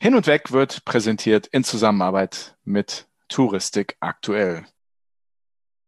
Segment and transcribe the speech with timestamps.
[0.00, 4.64] Hin und Weg wird präsentiert in Zusammenarbeit mit Touristik aktuell.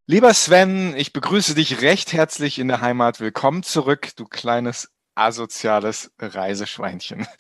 [0.07, 3.21] Lieber Sven, ich begrüße dich recht herzlich in der Heimat.
[3.21, 7.27] Willkommen zurück, du kleines asoziales Reiseschweinchen.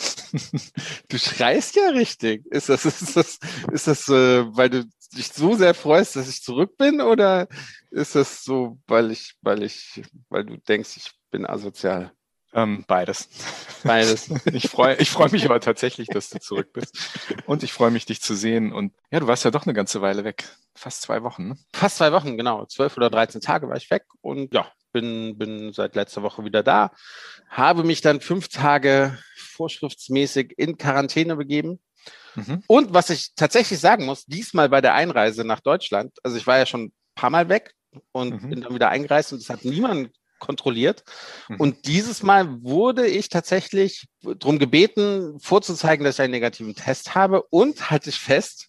[1.08, 2.46] Du schreist ja richtig.
[2.46, 3.40] Ist das, ist das,
[3.72, 7.48] ist das, äh, weil du dich so sehr freust, dass ich zurück bin, oder
[7.90, 12.12] ist das so, weil ich, weil ich, weil du denkst, ich bin asozial?
[12.52, 13.28] Ähm, beides.
[13.84, 14.28] Beides.
[14.52, 16.96] Ich freue ich freu mich aber tatsächlich, dass du zurück bist.
[17.46, 18.72] Und ich freue mich, dich zu sehen.
[18.72, 20.44] Und ja, du warst ja doch eine ganze Weile weg.
[20.74, 21.58] Fast zwei Wochen, ne?
[21.72, 22.66] Fast zwei Wochen, genau.
[22.66, 26.62] Zwölf oder dreizehn Tage war ich weg und ja, bin, bin seit letzter Woche wieder
[26.62, 26.90] da.
[27.48, 31.80] Habe mich dann fünf Tage vorschriftsmäßig in Quarantäne begeben.
[32.34, 32.62] Mhm.
[32.66, 36.58] Und was ich tatsächlich sagen muss, diesmal bei der Einreise nach Deutschland, also ich war
[36.58, 37.74] ja schon ein paar Mal weg
[38.12, 38.50] und mhm.
[38.50, 40.10] bin dann wieder eingereist und es hat niemand
[40.40, 41.04] kontrolliert.
[41.48, 41.56] Mhm.
[41.56, 47.42] Und dieses Mal wurde ich tatsächlich darum gebeten, vorzuzeigen, dass ich einen negativen Test habe
[47.50, 48.66] und halte ich fest,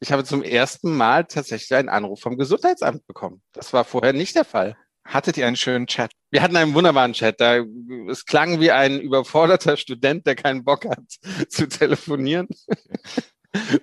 [0.00, 3.40] ich habe zum ersten Mal tatsächlich einen Anruf vom Gesundheitsamt bekommen.
[3.52, 4.76] Das war vorher nicht der Fall.
[5.06, 6.10] Hattet ihr einen schönen Chat?
[6.30, 7.40] Wir hatten einen wunderbaren Chat.
[7.40, 7.62] Da,
[8.08, 11.04] es klang wie ein überforderter Student, der keinen Bock hat
[11.48, 12.48] zu telefonieren.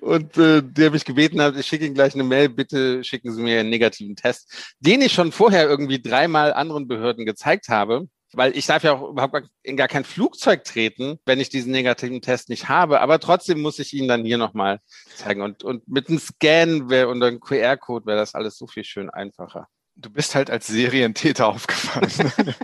[0.01, 3.41] Und äh, der mich gebeten hat, ich schicke Ihnen gleich eine Mail, bitte schicken Sie
[3.41, 8.07] mir einen negativen Test, den ich schon vorher irgendwie dreimal anderen Behörden gezeigt habe.
[8.33, 12.21] Weil ich darf ja auch überhaupt in gar kein Flugzeug treten, wenn ich diesen negativen
[12.21, 13.01] Test nicht habe.
[13.01, 14.79] Aber trotzdem muss ich Ihnen dann hier nochmal
[15.15, 15.41] zeigen.
[15.41, 19.09] Und, und mit einem Scan wär, und einem QR-Code wäre das alles so viel schön
[19.09, 19.67] einfacher.
[19.95, 22.09] Du bist halt als Serientäter aufgefallen.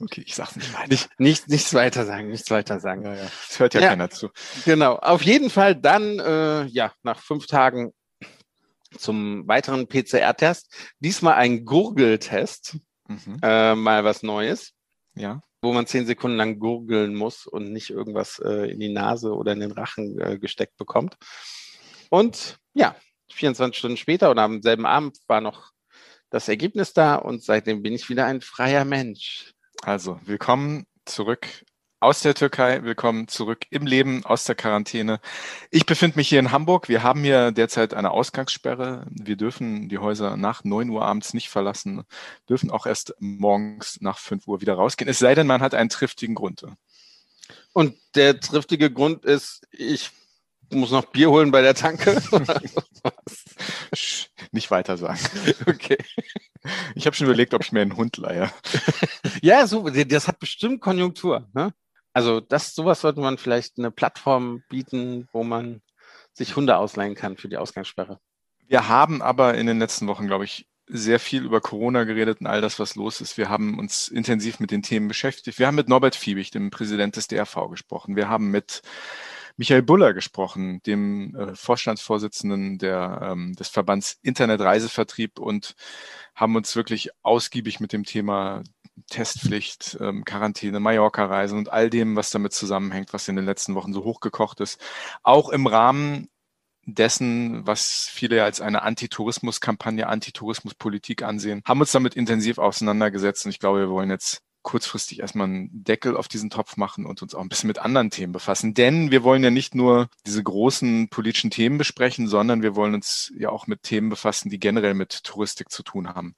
[0.00, 0.88] Okay, ich sag's nicht weiter.
[0.88, 3.04] Nicht, nicht, nichts weiter sagen, nichts weiter sagen.
[3.04, 3.30] Ja, ja.
[3.48, 4.30] Das hört ja, ja, keiner zu.
[4.64, 4.96] Genau.
[4.96, 7.92] Auf jeden Fall dann, äh, ja, nach fünf Tagen
[8.96, 10.72] zum weiteren PCR-Test.
[11.00, 12.78] Diesmal ein Gurgeltest.
[13.08, 13.38] Mhm.
[13.42, 14.72] Äh, mal was Neues.
[15.14, 15.42] Ja.
[15.60, 19.52] Wo man zehn Sekunden lang gurgeln muss und nicht irgendwas äh, in die Nase oder
[19.52, 21.16] in den Rachen äh, gesteckt bekommt.
[22.10, 22.94] Und ja,
[23.32, 25.72] 24 Stunden später und am selben Abend war noch
[26.30, 29.54] das Ergebnis da und seitdem bin ich wieder ein freier Mensch.
[29.82, 31.46] Also, willkommen zurück
[32.00, 35.20] aus der Türkei, willkommen zurück im Leben aus der Quarantäne.
[35.70, 36.88] Ich befinde mich hier in Hamburg.
[36.88, 39.06] Wir haben hier derzeit eine Ausgangssperre.
[39.10, 42.04] Wir dürfen die Häuser nach neun Uhr abends nicht verlassen,
[42.48, 45.08] dürfen auch erst morgens nach fünf Uhr wieder rausgehen.
[45.08, 46.64] Es sei denn, man hat einen triftigen Grund.
[47.72, 50.10] Und der triftige Grund ist, ich
[50.70, 52.20] muss noch Bier holen bei der Tanke.
[54.52, 55.20] nicht weiter sagen.
[55.66, 55.98] Okay.
[56.94, 58.50] Ich habe schon überlegt, ob ich mir einen Hund leihe.
[59.42, 61.48] ja, so, das hat bestimmt Konjunktur.
[61.54, 61.72] Ne?
[62.12, 65.82] Also das, sowas sollte man vielleicht eine Plattform bieten, wo man
[66.32, 68.18] sich Hunde ausleihen kann für die Ausgangssperre.
[68.66, 72.46] Wir haben aber in den letzten Wochen, glaube ich, sehr viel über Corona geredet und
[72.46, 73.36] all das, was los ist.
[73.36, 75.58] Wir haben uns intensiv mit den Themen beschäftigt.
[75.58, 78.16] Wir haben mit Norbert Fiebig, dem Präsident des DRV, gesprochen.
[78.16, 78.82] Wir haben mit
[79.58, 85.74] Michael Buller gesprochen, dem äh, Vorstandsvorsitzenden der, ähm, des Verbands Internetreisevertrieb und
[86.36, 88.62] haben uns wirklich ausgiebig mit dem Thema
[89.10, 93.92] Testpflicht, ähm, Quarantäne, Mallorca-Reisen und all dem, was damit zusammenhängt, was in den letzten Wochen
[93.92, 94.80] so hochgekocht ist,
[95.24, 96.28] auch im Rahmen
[96.86, 103.58] dessen, was viele als eine Antitourismus-Kampagne, Antitourismuspolitik ansehen, haben uns damit intensiv auseinandergesetzt und ich
[103.58, 107.40] glaube, wir wollen jetzt kurzfristig erstmal einen Deckel auf diesen Topf machen und uns auch
[107.40, 108.74] ein bisschen mit anderen Themen befassen.
[108.74, 113.32] Denn wir wollen ja nicht nur diese großen politischen Themen besprechen, sondern wir wollen uns
[113.36, 116.34] ja auch mit Themen befassen, die generell mit Touristik zu tun haben.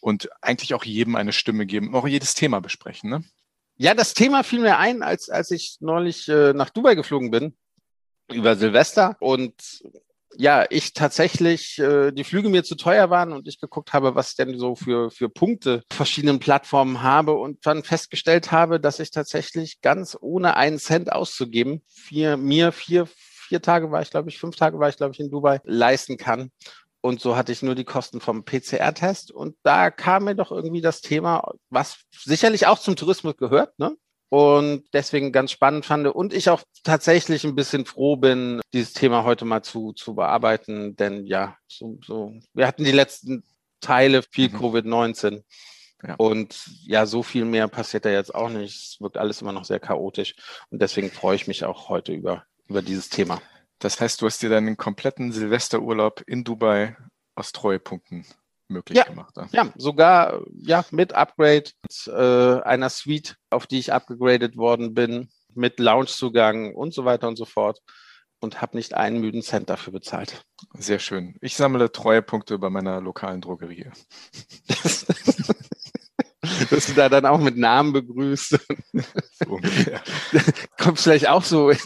[0.00, 3.08] Und eigentlich auch jedem eine Stimme geben, auch jedes Thema besprechen.
[3.08, 3.24] Ne?
[3.76, 7.54] Ja, das Thema fiel mir ein, als, als ich neulich äh, nach Dubai geflogen bin
[8.30, 9.82] über Silvester und
[10.36, 14.30] ja, ich tatsächlich äh, die Flüge mir zu teuer waren und ich geguckt habe, was
[14.30, 19.10] ich denn so für, für Punkte verschiedenen Plattformen habe und dann festgestellt habe, dass ich
[19.10, 24.38] tatsächlich ganz ohne einen Cent auszugeben, vier, mir vier, vier Tage war ich, glaube ich,
[24.38, 26.50] fünf Tage war ich, glaube ich, in Dubai, leisten kann.
[27.02, 29.32] Und so hatte ich nur die Kosten vom PCR-Test.
[29.32, 33.96] Und da kam mir doch irgendwie das Thema, was sicherlich auch zum Tourismus gehört, ne?
[34.32, 39.24] Und deswegen ganz spannend fand und ich auch tatsächlich ein bisschen froh bin, dieses Thema
[39.24, 43.44] heute mal zu, zu bearbeiten, denn ja, so, so, wir hatten die letzten
[43.82, 44.56] Teile viel mhm.
[44.56, 45.42] Covid-19
[46.02, 46.14] ja.
[46.14, 48.74] und ja, so viel mehr passiert da jetzt auch nicht.
[48.74, 50.34] Es wirkt alles immer noch sehr chaotisch
[50.70, 53.42] und deswegen freue ich mich auch heute über, über dieses Thema.
[53.80, 56.96] Das heißt, du hast dir deinen kompletten Silvesterurlaub in Dubai
[57.34, 58.24] aus Treuepunkten
[58.72, 59.36] möglich ja, gemacht.
[59.36, 59.48] Ja.
[59.52, 61.70] ja, sogar ja, mit Upgrade
[62.06, 67.36] äh, einer Suite, auf die ich abgegradet worden bin, mit Loungezugang und so weiter und
[67.36, 67.80] so fort
[68.42, 70.44] und habe nicht einen müden Cent dafür bezahlt.
[70.74, 71.36] Sehr schön.
[71.40, 73.90] Ich sammle Treuepunkte bei meiner lokalen Drogerie.
[76.70, 78.58] Dass du da dann auch mit Namen begrüßt.
[79.44, 80.02] So ungefähr.
[80.78, 81.78] Kommst vielleicht auch so in,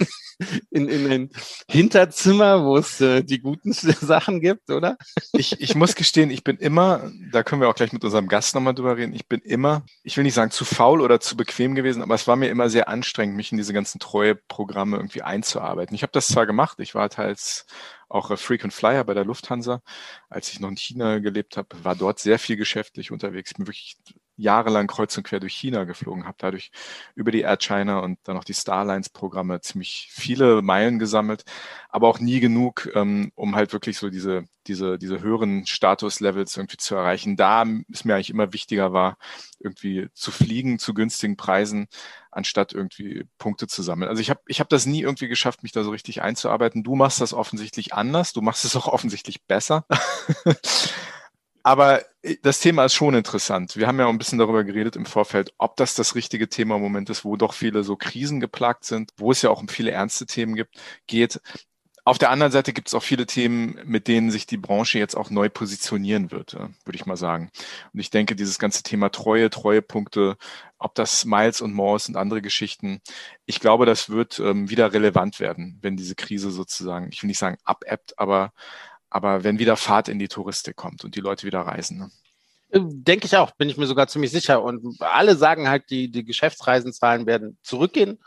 [0.70, 1.30] in, in ein
[1.68, 4.96] Hinterzimmer, wo es äh, die guten Sachen gibt, oder?
[5.32, 8.54] Ich, ich muss gestehen, ich bin immer, da können wir auch gleich mit unserem Gast
[8.54, 11.74] nochmal drüber reden, ich bin immer, ich will nicht sagen zu faul oder zu bequem
[11.74, 15.94] gewesen, aber es war mir immer sehr anstrengend, mich in diese ganzen Treueprogramme irgendwie einzuarbeiten.
[15.94, 17.66] Ich habe das zwar gemacht, ich war teils
[18.08, 19.82] auch Frequent Flyer bei der Lufthansa.
[20.28, 23.54] Als ich noch in China gelebt habe, war dort sehr viel geschäftlich unterwegs.
[23.54, 23.96] Bin wirklich
[24.36, 26.70] jahrelang kreuz und quer durch China geflogen, habe dadurch
[27.14, 31.44] über die Air China und dann noch die Starlines-Programme ziemlich viele Meilen gesammelt,
[31.88, 36.76] aber auch nie genug, ähm, um halt wirklich so diese, diese, diese höheren Statuslevels irgendwie
[36.76, 37.36] zu erreichen.
[37.36, 39.16] Da ist mir eigentlich immer wichtiger war,
[39.58, 41.88] irgendwie zu fliegen zu günstigen Preisen,
[42.30, 44.10] anstatt irgendwie Punkte zu sammeln.
[44.10, 46.82] Also ich habe ich hab das nie irgendwie geschafft, mich da so richtig einzuarbeiten.
[46.82, 49.86] Du machst das offensichtlich anders, du machst es auch offensichtlich besser.
[51.66, 53.76] Aber äh, das Thema ist schon interessant.
[53.76, 56.76] Wir haben ja auch ein bisschen darüber geredet im Vorfeld, ob das das richtige Thema
[56.76, 59.66] im Moment ist, wo doch viele so Krisen geplagt sind, wo es ja auch um
[59.66, 61.40] viele ernste Themen gibt, geht.
[62.04, 65.16] Auf der anderen Seite gibt es auch viele Themen, mit denen sich die Branche jetzt
[65.16, 67.50] auch neu positionieren wird, würde ich mal sagen.
[67.92, 70.36] Und ich denke, dieses ganze Thema Treue, Treuepunkte,
[70.78, 73.00] ob das Miles und More und andere Geschichten,
[73.44, 77.40] ich glaube, das wird ähm, wieder relevant werden, wenn diese Krise sozusagen, ich will nicht
[77.40, 78.52] sagen abebbt, aber
[79.10, 81.98] aber wenn wieder Fahrt in die Touristik kommt und die Leute wieder reisen.
[81.98, 82.10] Ne?
[82.70, 84.62] Äh, denke ich auch, bin ich mir sogar ziemlich sicher.
[84.62, 88.18] Und alle sagen halt, die, die Geschäftsreisenzahlen werden zurückgehen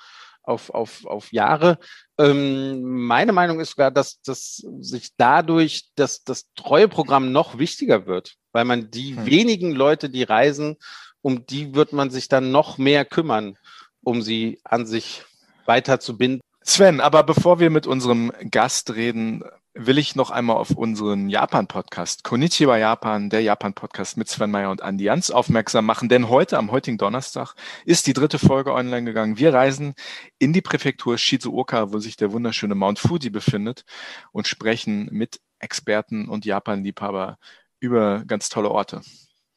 [0.43, 1.77] auf, auf, auf Jahre.
[2.17, 8.35] Ähm, meine Meinung ist sogar, dass, dass sich dadurch das, das Treueprogramm noch wichtiger wird,
[8.51, 9.25] weil man die hm.
[9.25, 10.77] wenigen Leute, die reisen,
[11.21, 13.57] um die wird man sich dann noch mehr kümmern,
[14.01, 15.23] um sie an sich
[15.65, 16.41] weiter zu binden.
[16.63, 19.43] Sven, aber bevor wir mit unserem Gast reden,
[19.81, 24.81] will ich noch einmal auf unseren Japan-Podcast, Konnichiwa Japan, der Japan-Podcast mit Sven Meyer und
[24.81, 26.09] Andi Jans aufmerksam machen.
[26.09, 27.55] Denn heute, am heutigen Donnerstag,
[27.85, 29.37] ist die dritte Folge online gegangen.
[29.37, 29.93] Wir reisen
[30.37, 33.85] in die Präfektur Shizuoka, wo sich der wunderschöne Mount Fuji befindet
[34.33, 37.37] und sprechen mit Experten und Japan-Liebhaber
[37.79, 39.01] über ganz tolle Orte.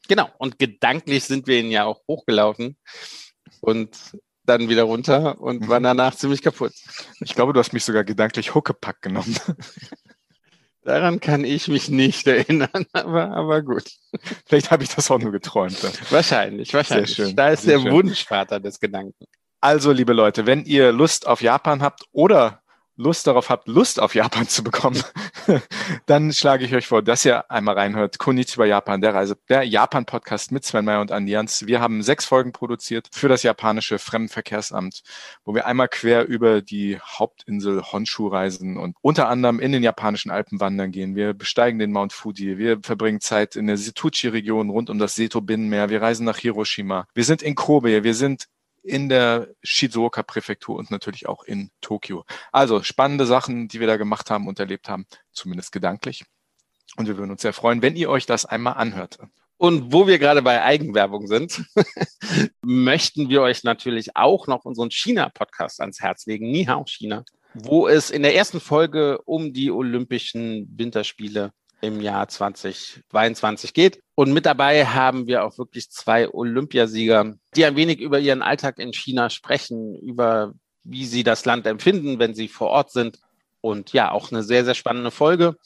[0.06, 0.30] Genau.
[0.38, 2.76] Und gedanklich sind wir ihn ja auch hochgelaufen.
[3.60, 3.96] Und
[4.44, 5.68] dann wieder runter und mhm.
[5.68, 6.72] war danach ziemlich kaputt.
[7.20, 9.36] Ich glaube, du hast mich sogar gedanklich Huckepack genommen.
[10.84, 13.84] Daran kann ich mich nicht erinnern, aber, aber gut.
[14.46, 15.82] Vielleicht habe ich das auch nur geträumt.
[15.82, 15.92] Dann.
[16.10, 17.14] Wahrscheinlich, wahrscheinlich.
[17.14, 17.36] Sehr schön.
[17.36, 17.92] Da ist der schön.
[17.92, 19.26] Wunschvater des Gedanken.
[19.60, 22.61] Also, liebe Leute, wenn ihr Lust auf Japan habt oder
[22.96, 25.02] Lust darauf habt, Lust auf Japan zu bekommen,
[26.06, 28.18] dann schlage ich euch vor, dass ihr einmal reinhört.
[28.18, 31.66] Konnichiwa Japan, der Reise, der Japan-Podcast mit Sven Meyer und Andi Jans.
[31.66, 35.02] Wir haben sechs Folgen produziert für das japanische Fremdenverkehrsamt,
[35.44, 40.30] wo wir einmal quer über die Hauptinsel Honshu reisen und unter anderem in den japanischen
[40.30, 41.16] Alpen wandern gehen.
[41.16, 42.58] Wir besteigen den Mount Fuji.
[42.58, 45.88] Wir verbringen Zeit in der Setouchi-Region rund um das Seto-Binnenmeer.
[45.88, 47.06] Wir reisen nach Hiroshima.
[47.14, 48.04] Wir sind in Kobe.
[48.04, 48.48] Wir sind
[48.82, 52.24] in der Shizuoka-Präfektur und natürlich auch in Tokio.
[52.50, 56.24] Also spannende Sachen, die wir da gemacht haben und erlebt haben, zumindest gedanklich.
[56.96, 59.18] Und wir würden uns sehr freuen, wenn ihr euch das einmal anhört.
[59.56, 61.64] Und wo wir gerade bei Eigenwerbung sind,
[62.62, 67.24] möchten wir euch natürlich auch noch unseren China-Podcast ans Herz legen, Nihao China,
[67.54, 71.52] wo es in der ersten Folge um die Olympischen Winterspiele
[71.82, 74.00] im Jahr 2022 geht.
[74.14, 78.78] Und mit dabei haben wir auch wirklich zwei Olympiasieger, die ein wenig über ihren Alltag
[78.78, 83.18] in China sprechen, über wie sie das Land empfinden, wenn sie vor Ort sind.
[83.60, 85.56] Und ja, auch eine sehr, sehr spannende Folge.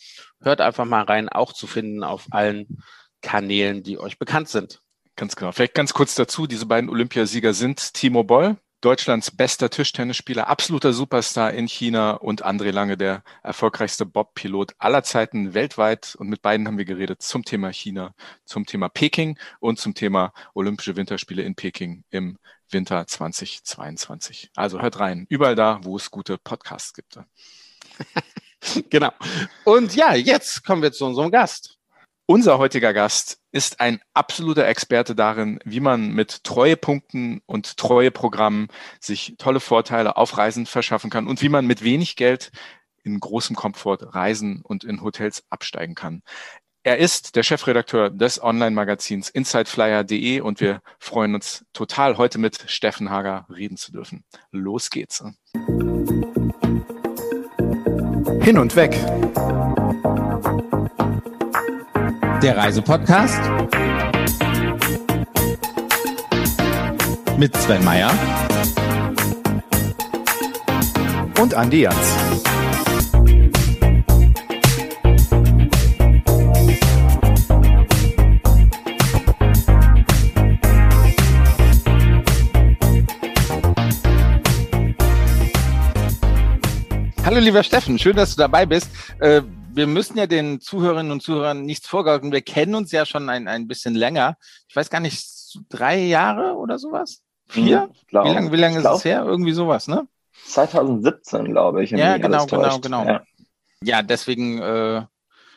[0.40, 2.82] Hört einfach mal rein, auch zu finden auf allen
[3.23, 4.80] Kanälen, die euch bekannt sind.
[5.16, 5.52] Ganz genau.
[5.52, 6.46] Vielleicht ganz kurz dazu.
[6.46, 12.70] Diese beiden Olympiasieger sind Timo Boll, Deutschlands bester Tischtennisspieler, absoluter Superstar in China und André
[12.70, 16.14] Lange, der erfolgreichste Bob-Pilot aller Zeiten weltweit.
[16.14, 18.14] Und mit beiden haben wir geredet zum Thema China,
[18.44, 22.38] zum Thema Peking und zum Thema Olympische Winterspiele in Peking im
[22.70, 24.52] Winter 2022.
[24.54, 27.18] Also hört rein, überall da, wo es gute Podcasts gibt.
[28.88, 29.10] genau.
[29.64, 31.75] Und ja, jetzt kommen wir zu unserem Gast.
[32.28, 38.66] Unser heutiger Gast ist ein absoluter Experte darin, wie man mit Treuepunkten und Treueprogrammen
[38.99, 42.50] sich tolle Vorteile auf Reisen verschaffen kann und wie man mit wenig Geld
[43.04, 46.23] in großem Komfort reisen und in Hotels absteigen kann.
[46.83, 53.09] Er ist der Chefredakteur des Online-Magazins InsideFlyer.de und wir freuen uns total, heute mit Steffen
[53.09, 54.25] Hager reden zu dürfen.
[54.50, 55.23] Los geht's.
[58.42, 58.99] Hin und weg
[62.46, 63.40] der Reisepodcast
[67.36, 68.12] mit Sven Meyer
[71.40, 71.96] und Andi Jans.
[87.24, 88.88] Hallo lieber Steffen, schön, dass du dabei bist.
[89.76, 92.33] Wir müssen ja den Zuhörerinnen und Zuhörern nichts vorgaukeln.
[92.33, 94.38] Wir kennen uns ja schon ein, ein bisschen länger.
[94.68, 95.23] Ich weiß gar nicht,
[95.68, 97.21] drei Jahre oder sowas?
[97.47, 97.90] Vier?
[98.06, 99.23] Glaub, wie lange, wie lange ist glaub, es her?
[99.26, 100.09] Irgendwie sowas, ne?
[100.47, 101.90] 2017, glaube ich.
[101.90, 103.04] Ja, genau, genau, genau.
[103.04, 103.23] Ja,
[103.83, 105.02] ja deswegen äh,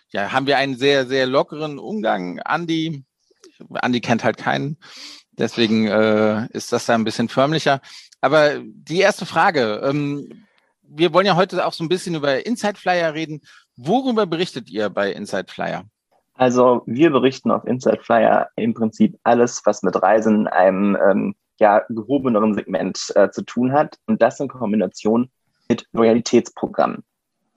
[0.10, 2.42] ja, haben wir einen sehr, sehr lockeren Umgang.
[2.42, 3.06] Andi,
[3.76, 4.78] Andi kennt halt keinen.
[5.32, 7.80] Deswegen äh, ist das da ein bisschen förmlicher.
[8.20, 10.46] Aber die erste Frage, ähm,
[10.90, 13.42] wir wollen ja heute auch so ein bisschen über Inside Flyer reden.
[13.81, 15.86] Worüber berichtet ihr bei Inside Flyer?
[16.33, 21.36] Also wir berichten auf Inside Flyer im Prinzip alles, was mit Reisen in einem ähm,
[21.62, 25.29] ja, gehobeneren Segment äh, zu tun hat und das in Kombination
[25.69, 27.05] mit Loyalitätsprogrammen.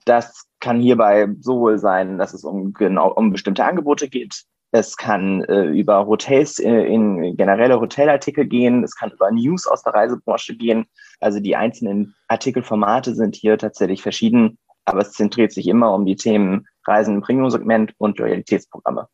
[0.05, 4.43] Das kann hierbei sowohl sein, dass es um genau um bestimmte Angebote geht.
[4.71, 8.85] Es kann äh, über Hotels äh, in generelle Hotelartikel gehen.
[8.85, 10.85] Es kann über News aus der Reisebranche gehen.
[11.19, 16.15] Also die einzelnen Artikelformate sind hier tatsächlich verschieden aber es zentriert sich immer um die
[16.15, 19.07] Themen Reisen im Premium-Segment und Loyalitätsprogramme.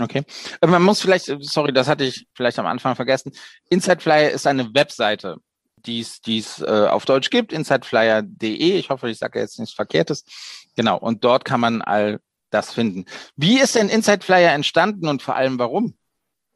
[0.00, 0.24] Okay.
[0.60, 3.32] Äh, man muss vielleicht, äh, sorry, das hatte ich vielleicht am Anfang vergessen.
[3.68, 5.36] Insideflyer ist eine Webseite,
[5.84, 8.78] die es äh, auf Deutsch gibt, insideflyer.de.
[8.78, 10.24] Ich hoffe, ich sage jetzt nichts Verkehrtes.
[10.76, 12.20] Genau, und dort kann man all
[12.50, 13.06] das finden.
[13.36, 15.96] Wie ist denn Insideflyer entstanden und vor allem warum?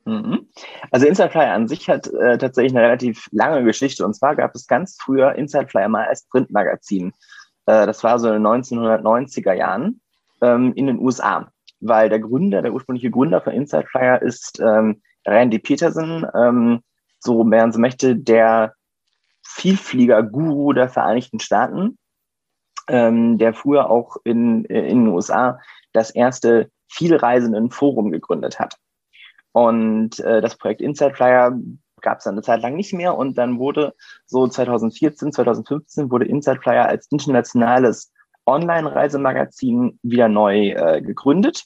[0.04, 0.48] Mhm.
[0.92, 4.04] Also Insideflyer an sich hat äh, tatsächlich eine relativ lange Geschichte.
[4.04, 7.12] Und zwar gab es ganz früher Insideflyer mal als Printmagazin.
[7.66, 10.00] Äh, das war so in den 1990er Jahren
[10.40, 15.02] ähm, in den USA, weil der Gründer, der ursprüngliche Gründer von Inside Flyer ist ähm,
[15.26, 16.82] Randy Peterson, ähm,
[17.18, 18.74] so man so möchte, der
[19.42, 21.98] Vielflieger-Guru der Vereinigten Staaten,
[22.88, 25.58] ähm, der früher auch in, in den USA
[25.92, 28.76] das erste Vielreisenden-Forum gegründet hat.
[29.52, 31.58] Und äh, das Projekt Inside Flyer
[32.00, 33.94] gab es dann eine Zeit lang nicht mehr und dann wurde
[34.26, 38.12] so 2014, 2015 wurde Inside Flyer als internationales
[38.46, 41.64] Online-Reisemagazin wieder neu äh, gegründet.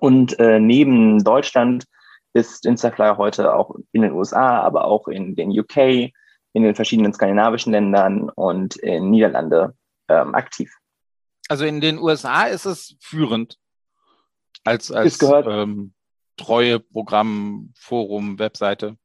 [0.00, 1.84] Und äh, neben Deutschland
[2.32, 5.76] ist Inside Flyer heute auch in den USA, aber auch in den UK,
[6.52, 9.74] in den verschiedenen skandinavischen Ländern und in Niederlande
[10.08, 10.72] ähm, aktiv.
[11.48, 13.58] Also in den USA ist es führend
[14.64, 15.92] als, als ähm,
[16.36, 18.96] treue Programm, Forum, Webseite.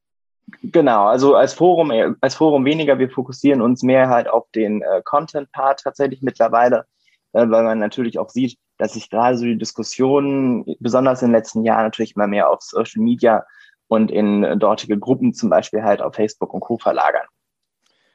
[0.62, 4.82] Genau, also als Forum, äh, als Forum weniger, wir fokussieren uns mehr halt auf den
[4.82, 6.86] äh, Content-Part tatsächlich mittlerweile,
[7.32, 11.34] äh, weil man natürlich auch sieht, dass sich gerade so die Diskussionen, besonders in den
[11.34, 13.44] letzten Jahren, natürlich immer mehr auf Social Media
[13.88, 16.78] und in dortige Gruppen, zum Beispiel halt auf Facebook und Co.
[16.78, 17.26] verlagern.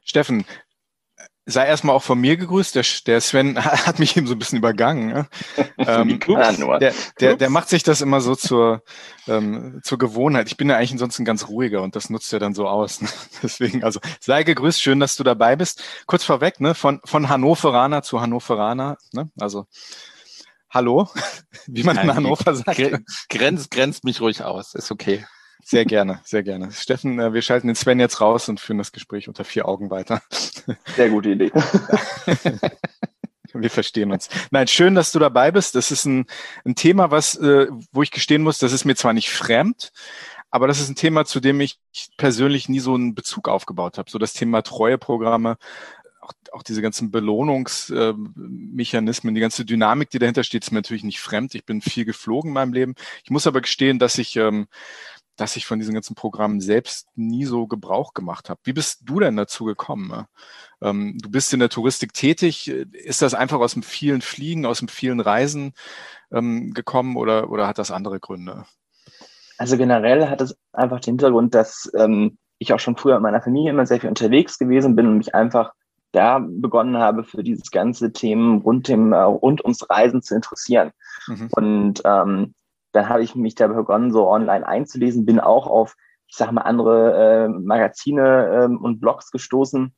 [0.04, 0.46] Steffen,
[1.46, 2.76] sei erstmal auch von mir gegrüßt.
[2.76, 5.08] Der, der Sven hat mich eben so ein bisschen übergangen.
[5.08, 5.28] Ne?
[5.78, 8.84] ähm, der, der, der macht sich das immer so zur,
[9.28, 10.48] ähm, zur Gewohnheit.
[10.48, 13.02] Ich bin ja eigentlich ansonsten ganz ruhiger und das nutzt er dann so aus.
[13.02, 13.10] Ne?
[13.44, 15.84] Deswegen, also sei gegrüßt, schön, dass du dabei bist.
[16.08, 18.98] Kurz vorweg, ne, von, von Hannoveraner zu Hannoveraner.
[19.12, 19.30] Ne?
[19.40, 19.68] Also
[20.76, 21.08] Hallo,
[21.68, 22.82] wie man Nein, in Hannover sagt.
[23.30, 25.26] Grenzt, grenzt mich ruhig aus, ist okay.
[25.68, 26.72] Sehr gerne, sehr gerne.
[26.72, 29.90] Steffen, äh, wir schalten den Sven jetzt raus und führen das Gespräch unter vier Augen
[29.90, 30.22] weiter.
[30.96, 31.52] Sehr gute Idee.
[33.54, 34.28] Wir verstehen uns.
[34.52, 35.76] Nein, schön, dass du dabei bist.
[35.76, 36.26] Das ist ein,
[36.66, 39.94] ein Thema, was, äh, wo ich gestehen muss, das ist mir zwar nicht fremd,
[40.52, 41.80] aber das ist ein Thema, zu dem ich
[42.18, 44.12] persönlich nie so einen Bezug aufgebaut habe.
[44.12, 45.56] So das Thema Treueprogramme,
[46.20, 51.22] auch, auch diese ganzen Belohnungsmechanismen, die ganze Dynamik, die dahinter steht, ist mir natürlich nicht
[51.22, 51.56] fremd.
[51.56, 52.96] Ich bin viel geflogen in meinem Leben.
[53.24, 54.68] Ich muss aber gestehen, dass ich ähm,
[55.36, 58.60] dass ich von diesen ganzen Programmen selbst nie so Gebrauch gemacht habe.
[58.64, 60.26] Wie bist du denn dazu gekommen?
[60.82, 62.68] Ähm, du bist in der Touristik tätig.
[62.68, 65.74] Ist das einfach aus dem vielen Fliegen, aus dem vielen Reisen
[66.32, 68.66] ähm, gekommen oder, oder hat das andere Gründe?
[69.58, 73.42] Also generell hat es einfach den Hintergrund, dass ähm, ich auch schon früher in meiner
[73.42, 75.74] Familie immer sehr viel unterwegs gewesen bin und mich einfach
[76.12, 80.92] da begonnen habe, für dieses ganze Themen rund, dem, äh, rund ums Reisen zu interessieren.
[81.28, 81.50] Mhm.
[81.52, 82.54] Und ähm,
[82.96, 85.96] dann habe ich mich da begonnen, so online einzulesen, bin auch auf,
[86.28, 89.94] ich sage mal, andere äh, Magazine äh, und Blogs gestoßen,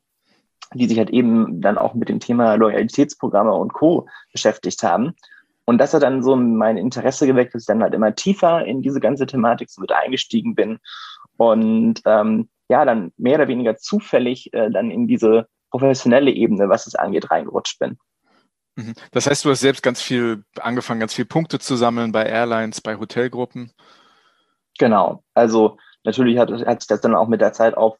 [0.73, 4.07] die sich halt eben dann auch mit dem Thema Loyalitätsprogramme und Co.
[4.31, 5.13] beschäftigt haben.
[5.65, 8.81] Und das hat dann so mein Interesse geweckt, dass ich dann halt immer tiefer in
[8.81, 10.79] diese ganze Thematik so mit eingestiegen bin
[11.35, 16.87] und ähm, ja, dann mehr oder weniger zufällig äh, dann in diese professionelle Ebene, was
[16.87, 17.97] es angeht, reingerutscht bin.
[18.77, 18.93] Mhm.
[19.11, 22.79] Das heißt, du hast selbst ganz viel angefangen, ganz viel Punkte zu sammeln bei Airlines,
[22.79, 23.73] bei Hotelgruppen.
[24.77, 25.23] Genau.
[25.33, 27.97] Also natürlich hat, hat sich das dann auch mit der Zeit auf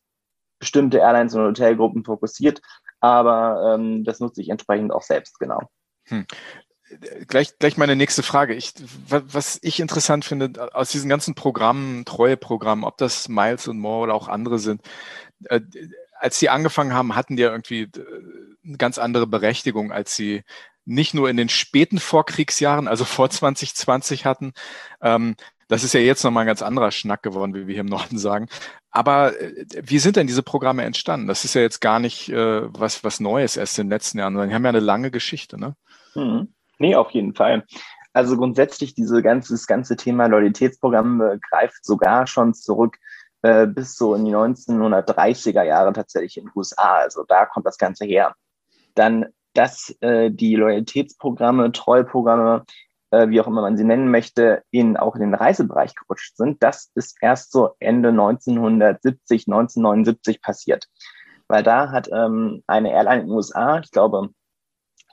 [0.60, 2.62] bestimmte Airlines und Hotelgruppen fokussiert,
[3.00, 5.62] aber ähm, das nutze ich entsprechend auch selbst, genau.
[6.06, 6.26] Hm.
[7.28, 8.56] Gleich, gleich meine nächste Frage.
[8.56, 8.74] Ich,
[9.10, 14.14] was ich interessant finde, aus diesen ganzen Programmen, Treueprogrammen, ob das Miles und More oder
[14.14, 14.82] auch andere sind,
[15.50, 15.60] äh,
[16.20, 17.92] als sie angefangen haben, hatten die ja irgendwie
[18.68, 20.44] eine ganz andere Berechtigung, als sie
[20.86, 24.54] nicht nur in den späten Vorkriegsjahren, also vor 2020 hatten.
[25.02, 25.36] Ähm,
[25.68, 28.18] das ist ja jetzt nochmal ein ganz anderer Schnack geworden, wie wir hier im Norden
[28.18, 28.48] sagen.
[28.90, 31.28] Aber äh, wie sind denn diese Programme entstanden?
[31.28, 34.34] Das ist ja jetzt gar nicht äh, was, was Neues erst in den letzten Jahren,
[34.34, 35.76] sondern die haben ja eine lange Geschichte, ne?
[36.14, 36.54] Hm.
[36.80, 37.66] Nee, auf jeden Fall.
[38.14, 42.98] Also grundsätzlich diese ganze, ganze Thema Loyalitätsprogramm äh, greift sogar schon zurück
[43.42, 46.96] äh, bis so in die 1930er Jahre tatsächlich in den USA.
[46.96, 48.36] Also da kommt das Ganze her.
[48.98, 52.66] Dann, dass äh, die Loyalitätsprogramme, Treuprogramme,
[53.12, 56.64] äh, wie auch immer man sie nennen möchte, in, auch in den Reisebereich gerutscht sind,
[56.64, 60.88] das ist erst so Ende 1970, 1979 passiert.
[61.48, 64.30] Weil da hat ähm, eine Airline in den USA, ich glaube,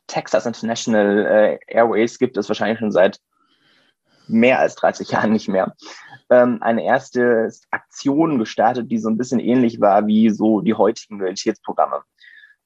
[0.06, 3.20] Texas International äh, Airways gibt es wahrscheinlich schon seit
[4.26, 5.74] mehr als 30 Jahren nicht mehr,
[6.30, 11.18] ähm, eine erste Aktion gestartet, die so ein bisschen ähnlich war wie so die heutigen
[11.18, 12.02] Loyalitätsprogramme.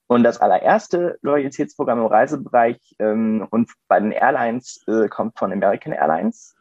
[0.08, 5.92] Und das allererste Loyalitätsprogramm im Reisebereich ähm, und bei den Airlines äh, kommt von American
[5.92, 6.56] Airlines.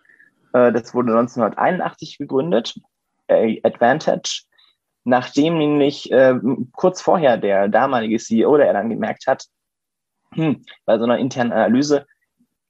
[0.52, 2.78] Äh, das wurde 1981 gegründet,
[3.28, 4.44] äh, Advantage,
[5.06, 6.36] nachdem nämlich äh,
[6.74, 9.46] kurz vorher der damalige CEO der Airline gemerkt hat,
[10.34, 12.06] hm, bei so einer internen Analyse,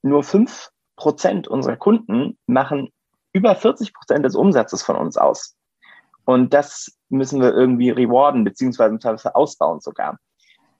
[0.03, 2.89] nur fünf Prozent unserer Kunden machen
[3.33, 5.55] über 40 Prozent des Umsatzes von uns aus.
[6.25, 10.19] Und das müssen wir irgendwie rewarden, beziehungsweise Zweifelsfall ausbauen sogar.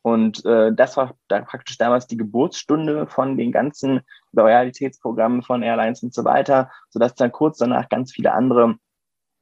[0.08, 4.00] Und äh, das war da praktisch damals die Geburtsstunde von den ganzen
[4.32, 8.78] Loyalitätsprogrammen von Airlines und so weiter, sodass dann kurz danach ganz viele andere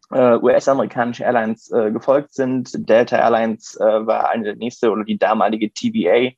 [0.10, 2.90] äh, US-amerikanische Airlines äh, gefolgt sind.
[2.90, 6.32] Delta Airlines äh, war eine der nächste oder die damalige TVA.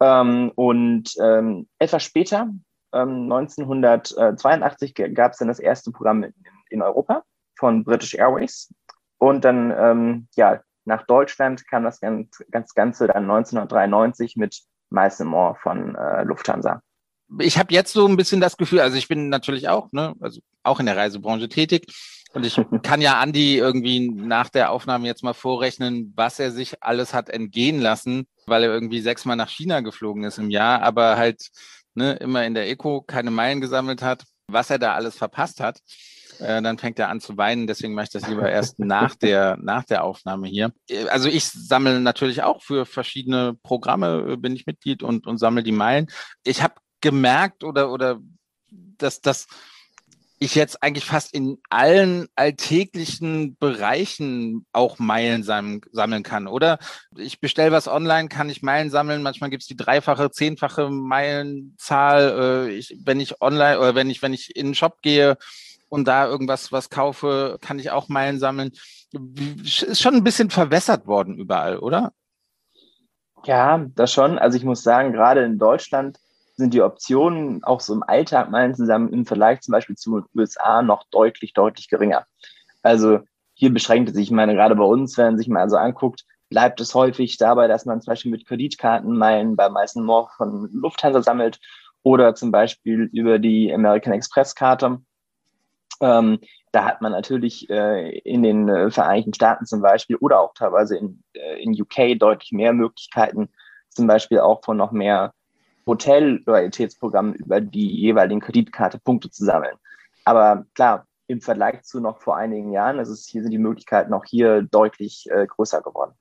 [0.00, 2.48] Ähm, und ähm, etwas später
[2.92, 6.32] 1982 ähm, gab es dann das erste Programm in,
[6.70, 7.24] in, Europa
[7.58, 8.72] von British Airways.
[9.18, 14.60] Und dann, ähm, ja, nach Deutschland kam das ganz, ganz Ganze dann 1993 mit
[14.90, 16.82] Miles More von äh, Lufthansa.
[17.38, 20.40] Ich habe jetzt so ein bisschen das Gefühl, also ich bin natürlich auch, ne, also
[20.62, 21.86] auch in der Reisebranche tätig.
[22.34, 26.82] Und ich kann ja Andi irgendwie nach der Aufnahme jetzt mal vorrechnen, was er sich
[26.82, 31.16] alles hat entgehen lassen, weil er irgendwie sechsmal nach China geflogen ist im Jahr, aber
[31.16, 31.48] halt
[31.94, 35.80] ne, immer in der Eco keine Meilen gesammelt hat, was er da alles verpasst hat,
[36.38, 37.66] äh, dann fängt er an zu weinen.
[37.66, 40.72] Deswegen mache ich das lieber erst nach der, nach der Aufnahme hier.
[41.10, 45.62] Also ich sammle natürlich auch für verschiedene Programme, äh, bin ich Mitglied und, und sammle
[45.62, 46.08] die Meilen.
[46.44, 48.20] Ich habe gemerkt oder, oder
[48.70, 49.46] dass das
[50.42, 56.48] ich jetzt eigentlich fast in allen alltäglichen Bereichen auch Meilen sammeln kann.
[56.48, 56.78] Oder
[57.16, 59.22] ich bestelle was online, kann ich Meilen sammeln.
[59.22, 62.66] Manchmal gibt es die dreifache, zehnfache Meilenzahl.
[62.68, 65.36] Äh, ich, wenn ich online oder wenn ich, wenn ich in den Shop gehe
[65.92, 68.72] und da irgendwas was kaufe, kann ich auch Meilen sammeln.
[69.62, 72.12] Ist schon ein bisschen verwässert worden überall, oder?
[73.44, 74.38] Ja, das schon.
[74.38, 76.18] Also ich muss sagen, gerade in Deutschland
[76.56, 80.28] sind die Optionen auch so im Alltag meinen zusammen im Vergleich zum Beispiel zu den
[80.34, 82.24] USA noch deutlich, deutlich geringer.
[82.82, 83.20] Also
[83.52, 86.24] hier beschränkt es sich, ich meine, gerade bei uns, wenn man sich mal so anguckt,
[86.48, 91.22] bleibt es häufig dabei, dass man zum Beispiel mit Kreditkartenmeilen bei meisten More von Lufthansa
[91.22, 91.60] sammelt
[92.02, 95.02] oder zum Beispiel über die American Express Karte.
[96.02, 96.40] Ähm,
[96.72, 100.96] da hat man natürlich äh, in den äh, Vereinigten Staaten zum Beispiel oder auch teilweise
[100.96, 103.48] in, äh, in UK deutlich mehr Möglichkeiten,
[103.88, 105.32] zum Beispiel auch von noch mehr
[105.86, 109.76] Hotel-Loyalitätsprogramm über die jeweiligen Kreditkarte Punkte zu sammeln.
[110.24, 114.24] Aber klar, im Vergleich zu noch vor einigen Jahren, es, hier sind die Möglichkeiten auch
[114.24, 116.12] hier deutlich äh, größer geworden.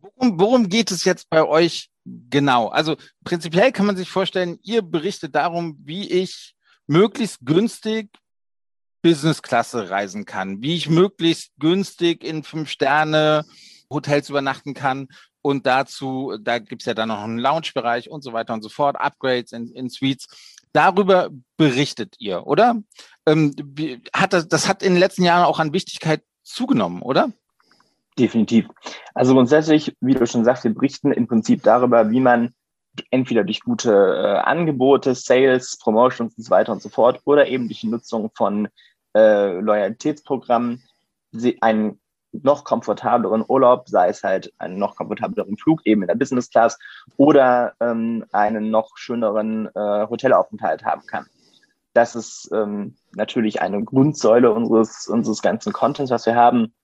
[0.00, 2.68] Worum, worum geht es jetzt bei euch genau?
[2.68, 6.54] Also prinzipiell kann man sich vorstellen, ihr berichtet darum, wie ich
[6.86, 8.10] möglichst günstig
[9.06, 15.06] Business-Klasse reisen kann, wie ich möglichst günstig in Fünf-Sterne-Hotels übernachten kann
[15.42, 18.68] und dazu, da gibt es ja dann noch einen Lounge-Bereich und so weiter und so
[18.68, 20.26] fort, Upgrades in, in Suites.
[20.72, 22.82] Darüber berichtet ihr, oder?
[23.26, 23.54] Ähm,
[24.12, 27.30] hat das, das hat in den letzten Jahren auch an Wichtigkeit zugenommen, oder?
[28.18, 28.66] Definitiv.
[29.14, 32.52] Also grundsätzlich, wie du schon sagst, wir berichten im Prinzip darüber, wie man
[33.12, 37.68] entweder durch gute äh, Angebote, Sales, Promotions und so weiter und so fort oder eben
[37.68, 38.66] durch die Nutzung von
[39.16, 40.82] äh, Loyalitätsprogrammen
[41.60, 42.00] einen
[42.32, 46.78] noch komfortableren Urlaub, sei es halt einen noch komfortableren Flug eben in der Business Class
[47.16, 51.26] oder ähm, einen noch schöneren äh, Hotelaufenthalt haben kann.
[51.94, 56.74] Das ist ähm, natürlich eine Grundsäule unseres, unseres ganzen Contents, was wir haben.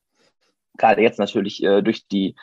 [0.78, 2.34] Gerade jetzt natürlich äh, durch die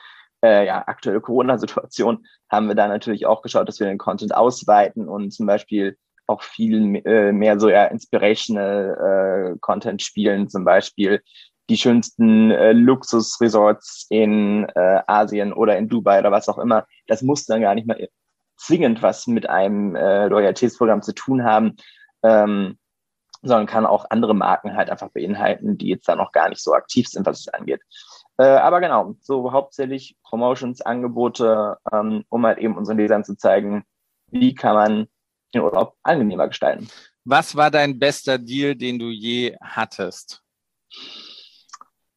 [0.44, 5.10] äh, ja, aktuelle Corona-Situation haben wir da natürlich auch geschaut, dass wir den Content ausweiten
[5.10, 5.98] und zum Beispiel
[6.30, 11.22] auch viel äh, mehr so ja inspirational äh, Content spielen, zum Beispiel
[11.70, 16.86] die schönsten äh, Luxusresorts in äh, Asien oder in Dubai oder was auch immer.
[17.08, 18.10] Das muss dann gar nicht mal
[18.58, 21.78] zwingend was mit einem äh, Loyalitätsprogramm zu tun haben,
[22.24, 22.78] ähm,
[23.42, 26.74] sondern kann auch andere Marken halt einfach beinhalten, die jetzt da noch gar nicht so
[26.74, 27.82] aktiv sind, was es angeht.
[28.38, 33.84] Äh, aber genau, so hauptsächlich Promotions-Angebote, ähm, um halt eben unseren Lesern zu zeigen,
[34.28, 35.08] wie kann man
[35.54, 36.88] den Urlaub angenehmer gestalten.
[37.26, 40.42] Was war dein bester Deal, den du je hattest?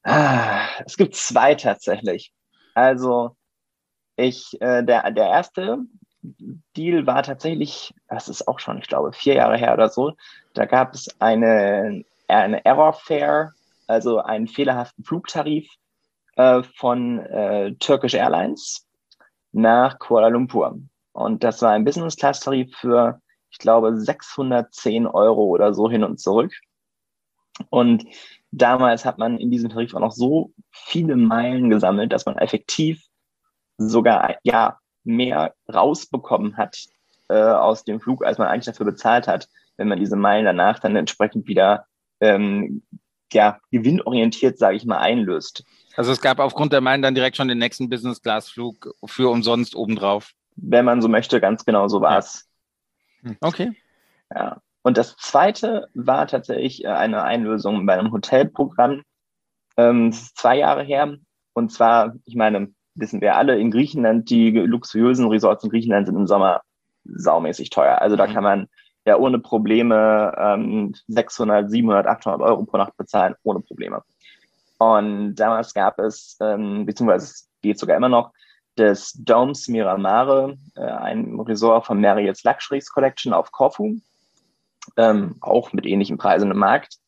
[0.05, 2.33] Ah, es gibt zwei tatsächlich.
[2.75, 3.37] Also
[4.17, 5.79] ich, äh, der, der erste
[6.77, 10.13] Deal war tatsächlich, das ist auch schon, ich glaube, vier Jahre her oder so.
[10.55, 13.53] Da gab es eine, eine Error Fare,
[13.87, 15.69] also einen fehlerhaften Flugtarif
[16.37, 18.87] äh, von äh, Turkish Airlines
[19.53, 20.79] nach Kuala Lumpur.
[21.13, 23.21] Und das war ein Business-Class-Tarif für,
[23.51, 26.53] ich glaube, 610 Euro oder so hin und zurück.
[27.71, 28.05] Und
[28.51, 33.03] damals hat man in diesem Tarif auch noch so viele Meilen gesammelt, dass man effektiv
[33.77, 36.85] sogar ja mehr rausbekommen hat
[37.29, 40.79] äh, aus dem Flug, als man eigentlich dafür bezahlt hat, wenn man diese Meilen danach
[40.79, 41.87] dann entsprechend wieder
[42.21, 42.83] ähm,
[43.33, 45.65] ja, gewinnorientiert, sage ich mal, einlöst.
[45.97, 50.33] Also es gab aufgrund der Meilen dann direkt schon den nächsten Business-Class-Flug für umsonst obendrauf.
[50.57, 52.49] Wenn man so möchte, ganz genau so war es.
[53.23, 53.31] Ja.
[53.31, 53.37] Hm.
[53.41, 53.73] Okay.
[54.35, 54.61] Ja.
[54.83, 59.03] Und das zweite war tatsächlich äh, eine Einlösung bei einem Hotelprogramm.
[59.77, 61.17] Ähm, das ist zwei Jahre her.
[61.53, 66.17] Und zwar, ich meine, wissen wir alle, in Griechenland, die luxuriösen Resorts in Griechenland sind
[66.17, 66.63] im Sommer
[67.05, 68.01] saumäßig teuer.
[68.01, 68.33] Also da mhm.
[68.33, 68.69] kann man
[69.05, 74.03] ja ohne Probleme ähm, 600, 700, 800 Euro pro Nacht bezahlen, ohne Probleme.
[74.79, 78.33] Und damals gab es, ähm, beziehungsweise es geht sogar immer noch,
[78.77, 83.97] das Domes Miramare, äh, ein Resort von Marriott's Luxuries Collection auf Corfu,
[84.97, 86.99] ähm, auch mit ähnlichen Preisen im Markt,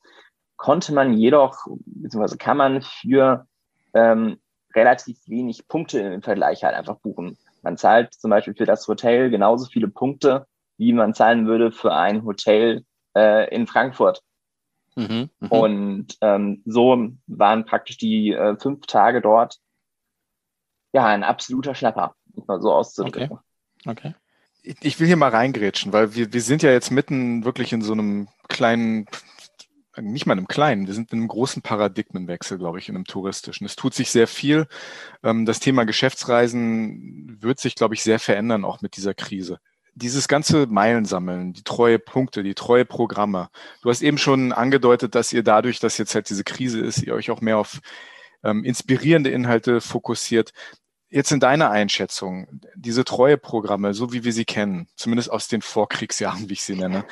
[0.57, 3.47] konnte man jedoch, beziehungsweise kann man für
[3.95, 4.39] ähm,
[4.75, 7.39] relativ wenig Punkte im Vergleich halt einfach buchen.
[7.63, 10.47] Man zahlt zum Beispiel für das Hotel genauso viele Punkte,
[10.77, 12.85] wie man zahlen würde für ein Hotel
[13.17, 14.23] äh, in Frankfurt.
[14.97, 15.49] Mhm, mh.
[15.49, 19.59] Und ähm, so waren praktisch die äh, fünf Tage dort
[20.95, 23.39] ja ein absoluter Schnapper, um mal so auszudrücken.
[23.85, 23.91] Okay.
[23.91, 24.15] okay.
[24.81, 27.93] Ich will hier mal reingrätschen, weil wir, wir sind ja jetzt mitten wirklich in so
[27.93, 29.07] einem kleinen
[30.01, 33.65] nicht mal einem kleinen, wir sind in einem großen Paradigmenwechsel, glaube ich, in einem touristischen.
[33.65, 34.67] Es tut sich sehr viel.
[35.23, 39.59] Ähm, das Thema Geschäftsreisen wird sich, glaube ich, sehr verändern, auch mit dieser Krise.
[39.95, 43.51] Dieses ganze Meilensammeln, die treue Punkte, die treue Programme.
[43.83, 47.15] Du hast eben schon angedeutet, dass ihr dadurch, dass jetzt halt diese Krise ist, ihr
[47.15, 47.81] euch auch mehr auf
[48.43, 50.53] ähm, inspirierende Inhalte fokussiert.
[51.15, 55.63] Jetzt in deiner Einschätzung, diese treue Programme, so wie wir sie kennen, zumindest aus den
[55.63, 57.05] Vorkriegsjahren, wie ich sie nenne,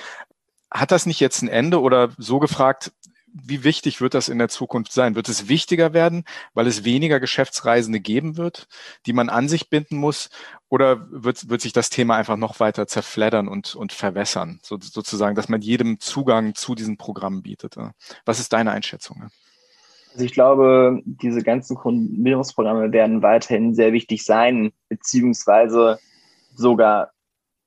[0.72, 2.90] hat das nicht jetzt ein Ende oder so gefragt,
[3.32, 5.14] wie wichtig wird das in der Zukunft sein?
[5.14, 8.66] Wird es wichtiger werden, weil es weniger Geschäftsreisende geben wird,
[9.06, 10.30] die man an sich binden muss?
[10.68, 15.36] Oder wird, wird sich das Thema einfach noch weiter zerfleddern und, und verwässern, so, sozusagen,
[15.36, 17.76] dass man jedem Zugang zu diesen Programmen bietet?
[18.24, 19.30] Was ist deine Einschätzung?
[20.12, 21.78] Also ich glaube, diese ganzen
[22.22, 25.98] Bildungsprogramme werden weiterhin sehr wichtig sein, beziehungsweise
[26.54, 27.12] sogar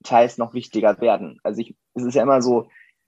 [0.04, 1.40] teils noch wichtiger werden.
[1.44, 2.68] Also ich, es ist ja immer so,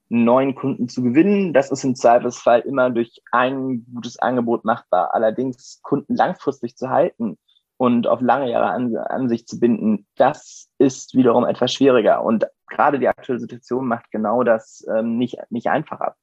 [0.09, 1.53] neuen Kunden zu gewinnen.
[1.53, 5.13] Das ist im Zweifelsfall immer durch ein gutes Angebot machbar.
[5.13, 7.37] Allerdings Kunden langfristig zu halten
[7.77, 12.23] und auf lange Jahre an, an sich zu binden, das ist wiederum etwas schwieriger.
[12.23, 16.15] Und gerade die aktuelle Situation macht genau das ähm, nicht, nicht einfacher.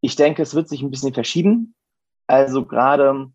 [0.00, 1.74] Ich denke, es wird sich ein bisschen verschieben.
[2.26, 3.30] Also gerade,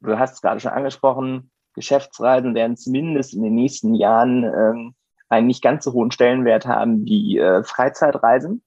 [0.00, 4.94] du hast es gerade schon angesprochen, Geschäftsreisen werden zumindest in den nächsten Jahren ähm,
[5.28, 8.62] einen nicht ganz so hohen Stellenwert haben wie äh, Freizeitreisen.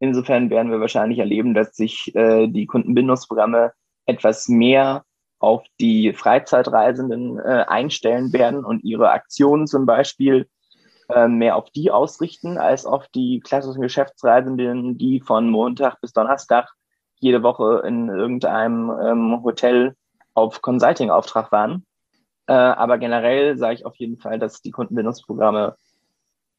[0.00, 3.72] Insofern werden wir wahrscheinlich erleben, dass sich äh, die Kundenbindungsprogramme
[4.06, 5.04] etwas mehr
[5.38, 10.48] auf die Freizeitreisenden äh, einstellen werden und ihre Aktionen zum Beispiel
[11.08, 16.72] äh, mehr auf die ausrichten als auf die klassischen Geschäftsreisenden, die von Montag bis Donnerstag
[17.20, 19.94] jede Woche in irgendeinem ähm, Hotel
[20.34, 21.84] auf Consulting-Auftrag waren.
[22.46, 25.76] Äh, aber generell sage ich auf jeden Fall, dass die Kundenbindungsprogramme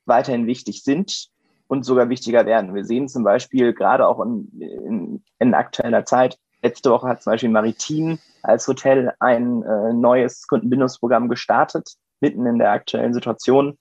[0.05, 1.29] weiterhin wichtig sind
[1.67, 2.75] und sogar wichtiger werden.
[2.75, 7.31] Wir sehen zum Beispiel gerade auch in, in, in aktueller Zeit, letzte Woche hat zum
[7.31, 13.77] Beispiel Maritim als Hotel ein äh, neues Kundenbindungsprogramm gestartet, mitten in der aktuellen Situation.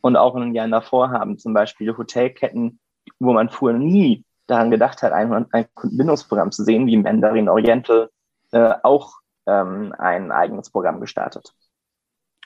[0.00, 2.78] Und auch in den Jahren davor haben zum Beispiel Hotelketten,
[3.18, 8.10] wo man vorher nie daran gedacht hat, ein, ein Kundenbindungsprogramm zu sehen, wie Mandarin Oriental,
[8.50, 11.54] äh, auch ähm, ein eigenes Programm gestartet.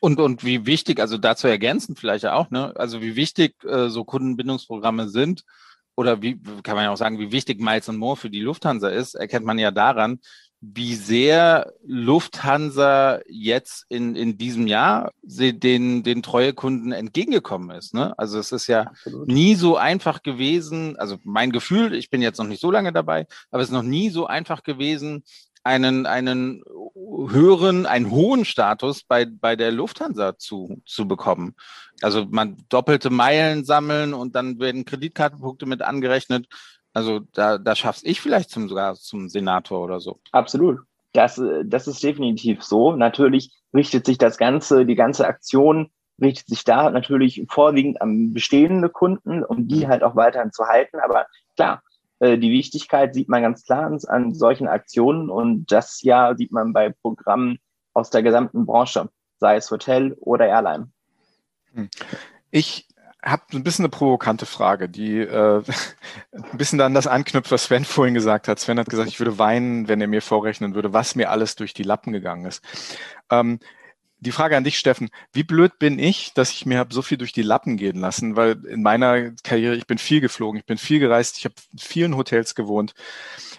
[0.00, 2.72] Und, und wie wichtig, also dazu ergänzen vielleicht auch, ne?
[2.76, 5.44] Also wie wichtig äh, so Kundenbindungsprogramme sind
[5.94, 9.14] oder wie kann man ja auch sagen, wie wichtig Miles More für die Lufthansa ist,
[9.14, 10.18] erkennt man ja daran,
[10.64, 17.94] wie sehr Lufthansa jetzt in, in diesem Jahr den, den Treuekunden entgegengekommen ist.
[17.94, 18.16] Ne?
[18.16, 19.26] Also es ist ja Absolut.
[19.26, 23.26] nie so einfach gewesen, also mein Gefühl, ich bin jetzt noch nicht so lange dabei,
[23.50, 25.24] aber es ist noch nie so einfach gewesen,
[25.64, 26.62] einen, einen
[26.94, 31.56] höheren, einen hohen Status bei, bei der Lufthansa zu, zu bekommen.
[32.02, 36.46] Also man doppelte Meilen sammeln und dann werden Kreditkartenpunkte mit angerechnet.
[36.92, 40.20] Also da, da schaff's ich vielleicht zum, sogar zum Senator oder so.
[40.32, 40.80] Absolut.
[41.12, 42.94] Das, das ist definitiv so.
[42.96, 48.88] Natürlich richtet sich das Ganze, die ganze Aktion richtet sich da natürlich vorwiegend an bestehende
[48.88, 50.98] Kunden, um die halt auch weiterhin zu halten.
[51.00, 51.26] Aber
[51.56, 51.82] klar,
[52.20, 56.72] äh, die Wichtigkeit sieht man ganz klar an solchen Aktionen und das ja sieht man
[56.72, 57.58] bei Programmen
[57.94, 60.90] aus der gesamten Branche, sei es Hotel oder Airline.
[61.74, 61.88] Hm.
[62.50, 62.86] Ich
[63.22, 65.62] habe ein bisschen eine provokante Frage, die äh,
[66.32, 68.58] ein bisschen an das anknüpft, was Sven vorhin gesagt hat.
[68.58, 71.74] Sven hat gesagt, ich würde weinen, wenn er mir vorrechnen würde, was mir alles durch
[71.74, 72.62] die Lappen gegangen ist.
[73.30, 73.60] Ähm,
[74.18, 77.18] die Frage an dich, Steffen, wie blöd bin ich, dass ich mir habe so viel
[77.18, 80.78] durch die Lappen gehen lassen, weil in meiner Karriere, ich bin viel geflogen, ich bin
[80.78, 82.94] viel gereist, ich habe in vielen Hotels gewohnt.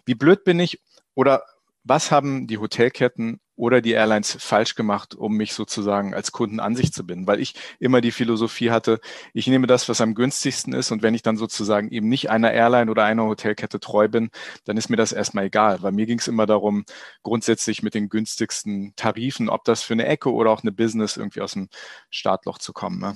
[0.05, 0.81] Wie blöd bin ich
[1.15, 1.43] oder
[1.83, 6.75] was haben die Hotelketten oder die Airlines falsch gemacht, um mich sozusagen als Kunden an
[6.75, 7.27] sich zu binden?
[7.27, 8.99] Weil ich immer die Philosophie hatte,
[9.33, 12.51] ich nehme das, was am günstigsten ist und wenn ich dann sozusagen eben nicht einer
[12.51, 14.29] Airline oder einer Hotelkette treu bin,
[14.65, 16.85] dann ist mir das erstmal egal, weil mir ging es immer darum,
[17.21, 21.41] grundsätzlich mit den günstigsten Tarifen, ob das für eine Ecke oder auch eine Business irgendwie
[21.41, 21.69] aus dem
[22.09, 22.99] Startloch zu kommen.
[22.99, 23.15] Ne?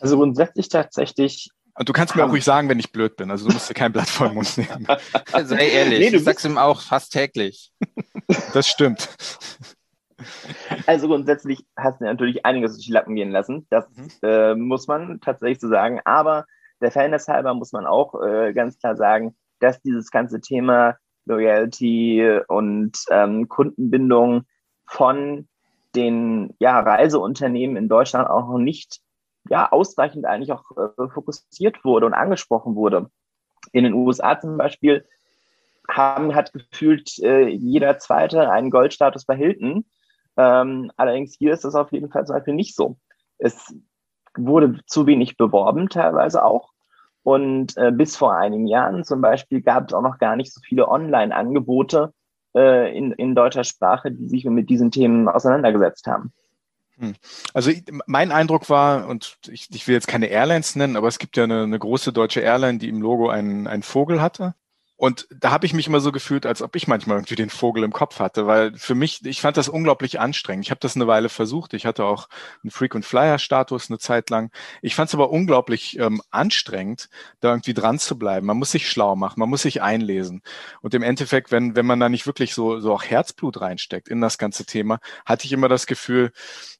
[0.00, 1.50] Also grundsätzlich tatsächlich
[1.80, 3.30] und du kannst mir auch ruhig sagen, wenn ich blöd bin.
[3.30, 4.86] Also du musst dir kein Blatt vor den Mund nehmen.
[5.32, 7.72] Also ey, ehrlich, nee, du ich sag's ihm auch fast täglich.
[8.52, 9.08] Das stimmt.
[10.86, 13.66] Also grundsätzlich hast du natürlich einiges durch die Lappen gehen lassen.
[13.70, 14.08] Das mhm.
[14.22, 16.00] äh, muss man tatsächlich so sagen.
[16.04, 16.44] Aber
[16.82, 22.40] der Fairness halber muss man auch äh, ganz klar sagen, dass dieses ganze Thema Loyalty
[22.46, 24.42] und ähm, Kundenbindung
[24.86, 25.48] von
[25.96, 29.00] den ja, Reiseunternehmen in Deutschland auch noch nicht
[29.50, 33.10] ja, ausreichend eigentlich auch äh, fokussiert wurde und angesprochen wurde.
[33.72, 35.04] In den USA zum Beispiel
[35.88, 39.84] haben, hat gefühlt äh, jeder Zweite einen Goldstatus bei Hilton.
[40.36, 42.96] Ähm, allerdings hier ist das auf jeden Fall zum Beispiel nicht so.
[43.38, 43.74] Es
[44.36, 46.70] wurde zu wenig beworben, teilweise auch.
[47.22, 50.60] Und äh, bis vor einigen Jahren zum Beispiel gab es auch noch gar nicht so
[50.64, 52.14] viele Online-Angebote
[52.54, 56.32] äh, in, in deutscher Sprache, die sich mit diesen Themen auseinandergesetzt haben.
[57.00, 57.14] Hm.
[57.54, 57.72] Also
[58.06, 61.44] mein Eindruck war, und ich, ich, will jetzt keine Airlines nennen, aber es gibt ja
[61.44, 64.54] eine, eine große deutsche Airline, die im Logo einen, einen Vogel hatte.
[65.00, 67.84] Und da habe ich mich immer so gefühlt, als ob ich manchmal irgendwie den Vogel
[67.84, 70.66] im Kopf hatte, weil für mich, ich fand das unglaublich anstrengend.
[70.66, 71.72] Ich habe das eine Weile versucht.
[71.72, 72.28] Ich hatte auch
[72.62, 74.52] einen Frequent Flyer Status eine Zeit lang.
[74.82, 77.08] Ich fand es aber unglaublich ähm, anstrengend,
[77.40, 78.46] da irgendwie dran zu bleiben.
[78.46, 80.42] Man muss sich schlau machen, man muss sich einlesen.
[80.82, 84.20] Und im Endeffekt, wenn, wenn man da nicht wirklich so, so auch Herzblut reinsteckt in
[84.20, 86.30] das ganze Thema, hatte ich immer das Gefühl,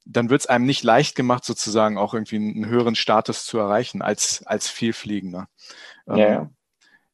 [0.05, 4.03] dann wird es einem nicht leicht gemacht, sozusagen auch irgendwie einen höheren Status zu erreichen
[4.03, 5.49] als, als Vielfliegender.
[6.07, 6.41] Ja, ja.
[6.43, 6.57] Ähm,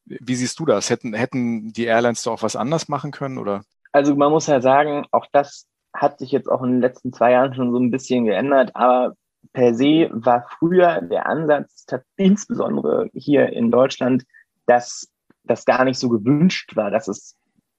[0.07, 0.89] wie siehst du das?
[0.89, 3.37] Hätten, hätten die Airlines da auch was anders machen können?
[3.37, 3.63] Oder?
[3.91, 7.31] Also man muss ja sagen, auch das hat sich jetzt auch in den letzten zwei
[7.31, 9.15] Jahren schon so ein bisschen geändert, aber
[9.53, 14.23] per se war früher der Ansatz, insbesondere hier in Deutschland,
[14.65, 15.09] dass
[15.43, 17.37] das gar nicht so gewünscht war, dass es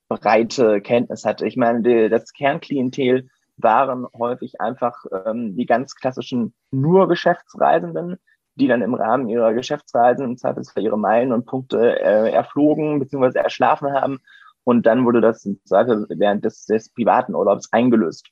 [0.08, 1.46] breite Kenntnis hatte.
[1.46, 8.16] Ich meine, das Kernklientel waren häufig einfach ähm, die ganz klassischen nur Geschäftsreisenden,
[8.58, 13.38] die dann im Rahmen ihrer Geschäftsreisen im Zweifelsfall ihre Meilen und Punkte äh, erflogen bzw.
[13.38, 14.18] erschlafen haben.
[14.64, 18.28] Und dann wurde das im Zweifel während des, des privaten Urlaubs eingelöst.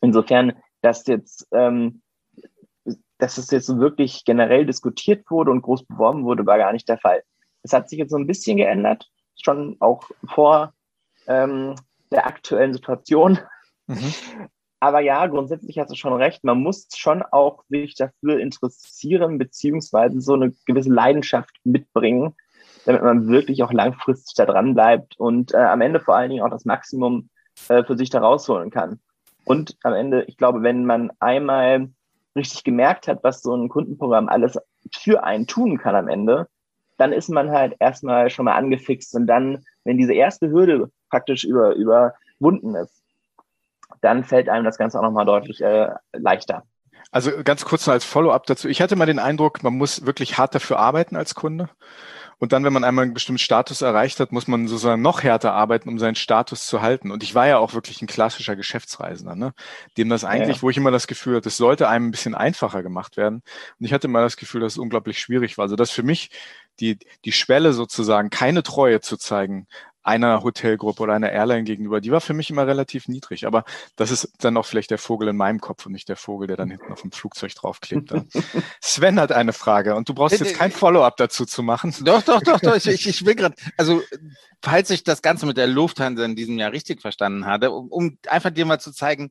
[0.00, 2.02] Insofern, dass jetzt, ähm,
[3.18, 6.98] dass es jetzt wirklich generell diskutiert wurde und groß beworben wurde, war gar nicht der
[6.98, 7.22] Fall.
[7.62, 9.10] Es hat sich jetzt so ein bisschen geändert,
[9.42, 10.72] schon auch vor
[11.26, 11.74] ähm,
[12.10, 13.38] der aktuellen Situation.
[13.86, 14.14] Mhm.
[14.84, 16.44] Aber ja, grundsätzlich hast du schon recht.
[16.44, 22.34] Man muss schon auch sich dafür interessieren, beziehungsweise so eine gewisse Leidenschaft mitbringen,
[22.84, 26.44] damit man wirklich auch langfristig da dran bleibt und äh, am Ende vor allen Dingen
[26.44, 27.30] auch das Maximum
[27.70, 29.00] äh, für sich da rausholen kann.
[29.46, 31.88] Und am Ende, ich glaube, wenn man einmal
[32.36, 34.58] richtig gemerkt hat, was so ein Kundenprogramm alles
[34.92, 36.46] für einen tun kann am Ende,
[36.98, 41.44] dann ist man halt erstmal schon mal angefixt und dann, wenn diese erste Hürde praktisch
[41.44, 42.93] über, überwunden ist,
[44.04, 46.64] dann fällt einem das Ganze auch nochmal deutlich äh, leichter.
[47.10, 48.68] Also ganz kurz noch als Follow-up dazu.
[48.68, 51.68] Ich hatte mal den Eindruck, man muss wirklich hart dafür arbeiten als Kunde.
[52.38, 55.52] Und dann, wenn man einmal einen bestimmten Status erreicht hat, muss man sozusagen noch härter
[55.52, 57.10] arbeiten, um seinen Status zu halten.
[57.10, 59.54] Und ich war ja auch wirklich ein klassischer Geschäftsreisender, ne?
[59.96, 60.62] dem das eigentlich, ja.
[60.62, 63.42] wo ich immer das Gefühl hatte, es sollte einem ein bisschen einfacher gemacht werden.
[63.78, 65.62] Und ich hatte immer das Gefühl, dass es unglaublich schwierig war.
[65.62, 66.30] Also dass für mich
[66.80, 69.68] die, die Schwelle sozusagen, keine Treue zu zeigen,
[70.04, 73.46] einer Hotelgruppe oder einer Airline gegenüber, die war für mich immer relativ niedrig.
[73.46, 73.64] Aber
[73.96, 76.56] das ist dann auch vielleicht der Vogel in meinem Kopf und nicht der Vogel, der
[76.56, 78.12] dann hinten auf dem Flugzeug draufklebt.
[78.80, 81.94] Sven hat eine Frage und du brauchst jetzt kein Follow-up dazu zu machen.
[82.02, 82.76] Doch, doch, doch, doch.
[82.76, 84.02] Ich, ich will gerade, also
[84.62, 88.18] falls ich das Ganze mit der Lufthansa in diesem Jahr richtig verstanden hatte, um, um
[88.28, 89.30] einfach dir mal zu zeigen,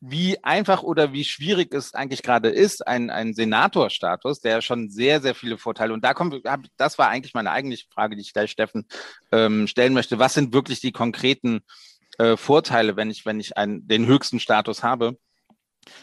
[0.00, 5.20] wie einfach oder wie schwierig es eigentlich gerade ist, ein, ein Senatorstatus, der schon sehr,
[5.20, 5.92] sehr viele Vorteile.
[5.92, 6.42] Und da kommt,
[6.78, 8.86] das war eigentlich meine eigentliche Frage, die ich gleich Steffen
[9.30, 10.18] ähm, stellen möchte.
[10.18, 11.60] Was sind wirklich die konkreten
[12.18, 15.18] äh, Vorteile, wenn ich, wenn ich einen, den höchsten Status habe?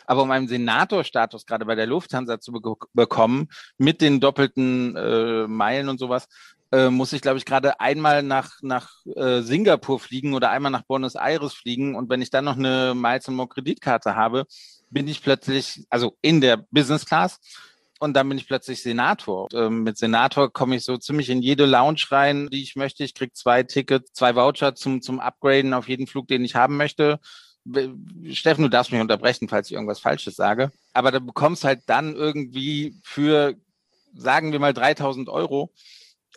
[0.05, 5.47] Aber um einen Senatorstatus gerade bei der Lufthansa zu be bekommen, mit den doppelten äh,
[5.47, 6.27] Meilen und sowas,
[6.71, 10.83] äh, muss ich, glaube ich, gerade einmal nach, nach äh, Singapur fliegen oder einmal nach
[10.83, 11.95] Buenos Aires fliegen.
[11.95, 14.45] Und wenn ich dann noch eine Miles More Kreditkarte habe,
[14.89, 17.39] bin ich plötzlich, also in der Business Class,
[17.99, 19.47] und dann bin ich plötzlich Senator.
[19.53, 23.03] Ähm, mit Senator komme ich so ziemlich in jede Lounge rein, die ich möchte.
[23.03, 26.77] Ich kriege zwei Tickets, zwei Voucher zum, zum Upgraden auf jeden Flug, den ich haben
[26.77, 27.19] möchte.
[28.31, 30.71] Steffen, du darfst mich unterbrechen, falls ich irgendwas Falsches sage.
[30.93, 33.55] Aber du bekommst halt dann irgendwie für,
[34.15, 35.73] sagen wir mal, 3000 Euro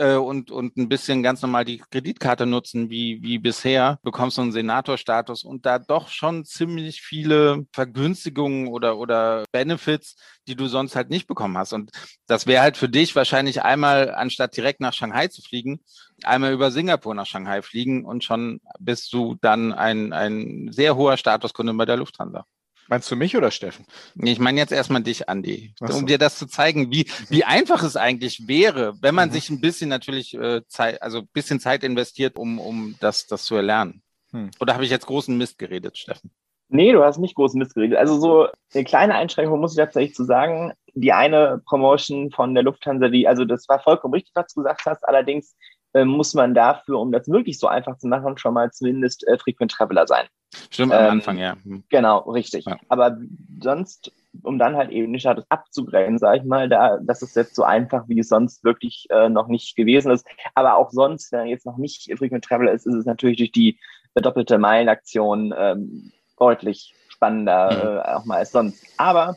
[0.01, 4.43] äh, und, und ein bisschen ganz normal die Kreditkarte nutzen wie, wie bisher, bekommst du
[4.43, 10.17] einen Senatorstatus und da doch schon ziemlich viele Vergünstigungen oder, oder Benefits,
[10.49, 11.75] die du sonst halt nicht bekommen hast.
[11.75, 11.91] Und
[12.27, 15.81] das wäre halt für dich wahrscheinlich einmal, anstatt direkt nach Shanghai zu fliegen,
[16.25, 21.19] einmal über Singapur nach Shanghai fliegen und schon bist du dann ein, ein sehr hoher
[21.19, 22.47] Statuskunde bei der Lufthansa.
[22.91, 23.87] Meinst du mich oder Steffen?
[24.17, 25.97] Ich meine jetzt erstmal dich, Andi, so.
[25.97, 29.33] um dir das zu zeigen, wie, wie einfach es eigentlich wäre, wenn man mhm.
[29.33, 33.45] sich ein bisschen natürlich äh, Zeit, also ein bisschen Zeit investiert, um, um das, das
[33.45, 34.03] zu erlernen.
[34.33, 34.51] Hm.
[34.59, 36.33] Oder habe ich jetzt großen Mist geredet, Steffen?
[36.69, 37.97] Nee, du hast nicht großen Mist geredet.
[37.97, 40.73] Also so eine kleine Einschränkung muss ich tatsächlich zu sagen.
[40.95, 44.83] Die eine Promotion von der Lufthansa, die, also das war vollkommen richtig, was du gesagt
[44.87, 45.07] hast.
[45.07, 45.55] Allerdings
[45.95, 49.39] äh, muss man dafür, um das wirklich so einfach zu machen, schon mal zumindest äh,
[49.39, 50.27] Frequent Traveler sein.
[50.71, 51.57] Stimmt, am ähm, Anfang, ja.
[51.63, 51.85] Hm.
[51.89, 52.65] Genau, richtig.
[52.65, 52.79] Ja.
[52.89, 53.19] Aber
[53.61, 57.55] sonst, um dann halt eben den Status abzugrenzen, sage ich mal, da, das ist jetzt
[57.55, 60.27] so einfach, wie es sonst wirklich äh, noch nicht gewesen ist.
[60.55, 63.53] Aber auch sonst, wenn er jetzt noch nicht Frequent Traveler ist, ist es natürlich durch
[63.53, 63.79] die
[64.15, 67.99] doppelte Meilenaktion ähm, deutlich spannender, mhm.
[67.99, 68.85] äh, auch mal als sonst.
[68.97, 69.37] Aber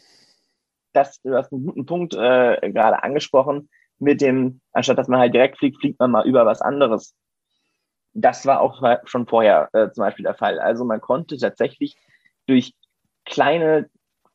[0.93, 5.33] das, du hast einen guten Punkt äh, gerade angesprochen mit dem, anstatt dass man halt
[5.33, 7.15] direkt fliegt, fliegt man mal über was anderes
[8.13, 10.59] das war auch schon vorher äh, zum Beispiel der Fall.
[10.59, 11.97] Also man konnte tatsächlich
[12.47, 12.73] durch
[13.25, 13.89] kleine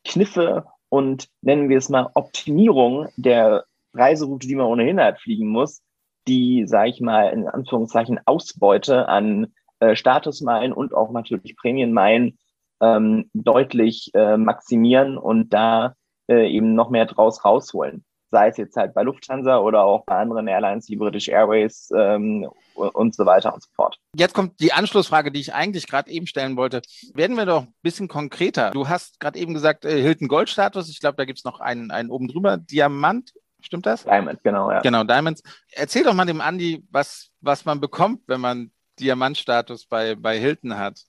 [0.05, 3.65] Kniffe und nennen wir es mal Optimierung der
[3.95, 5.83] Reiseroute, die man ohnehin halt fliegen muss,
[6.27, 12.39] die, sage ich mal, in Anführungszeichen Ausbeute an äh, Statusmeilen und auch natürlich Prämienmeilen
[12.81, 15.95] ähm, deutlich äh, maximieren und da
[16.29, 20.17] äh, eben noch mehr draus rausholen sei es jetzt halt bei Lufthansa oder auch bei
[20.17, 23.99] anderen Airlines wie British Airways ähm, und so weiter und so fort.
[24.15, 26.83] Jetzt kommt die Anschlussfrage, die ich eigentlich gerade eben stellen wollte.
[27.15, 28.71] Werden wir doch ein bisschen konkreter.
[28.71, 30.89] Du hast gerade eben gesagt, äh, Hilton Gold Status.
[30.89, 32.57] Ich glaube, da gibt es noch einen, einen oben drüber.
[32.57, 34.05] Diamant, stimmt das?
[34.05, 34.81] Diamond, genau, ja.
[34.81, 35.43] Genau, Diamonds.
[35.73, 40.77] Erzähl doch mal dem Andi, was, was man bekommt, wenn man Diamantstatus bei, bei Hilton
[40.77, 41.01] hat.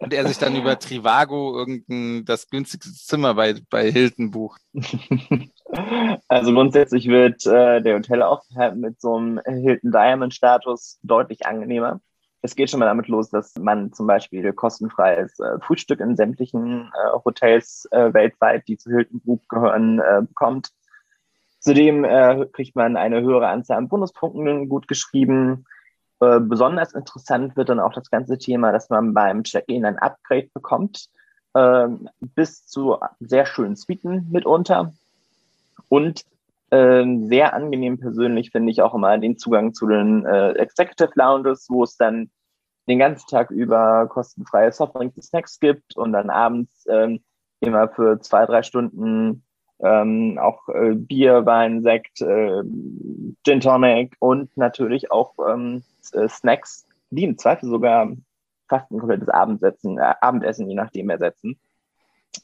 [0.00, 4.60] Und er sich dann über Trivago irgendein das günstigste Zimmer bei, bei Hilton bucht.
[6.28, 12.00] Also grundsätzlich wird äh, der Hotelaufenthalt mit so einem Hilton Diamond Status deutlich angenehmer.
[12.40, 16.90] Es geht schon mal damit los, dass man zum Beispiel kostenfreies äh, Frühstück in sämtlichen
[16.94, 20.70] äh, Hotels äh, weltweit, die zu Hilton Group gehören, äh, bekommt.
[21.58, 25.64] Zudem äh, kriegt man eine höhere Anzahl an Bonuspunkten gut geschrieben.
[26.20, 30.48] Äh, besonders interessant wird dann auch das ganze Thema, dass man beim Check-in ein Upgrade
[30.52, 31.08] bekommt,
[31.54, 31.86] äh,
[32.20, 34.92] bis zu sehr schönen Suiten mitunter.
[35.88, 36.24] Und
[36.70, 41.66] äh, sehr angenehm persönlich finde ich auch immer den Zugang zu den äh, Executive Lounges,
[41.70, 42.30] wo es dann
[42.88, 47.20] den ganzen Tag über kostenfreie Softdrinks und Snacks gibt und dann abends ähm,
[47.60, 49.44] immer für zwei, drei Stunden
[49.80, 52.62] ähm, auch äh, Bier, Wein, Sekt, äh,
[53.44, 58.10] Gin Tonic und natürlich auch ähm, äh, Snacks, die im Zweifel sogar
[58.68, 61.58] fast ein komplettes Abendessen, äh, Abendessen, je nachdem ersetzen.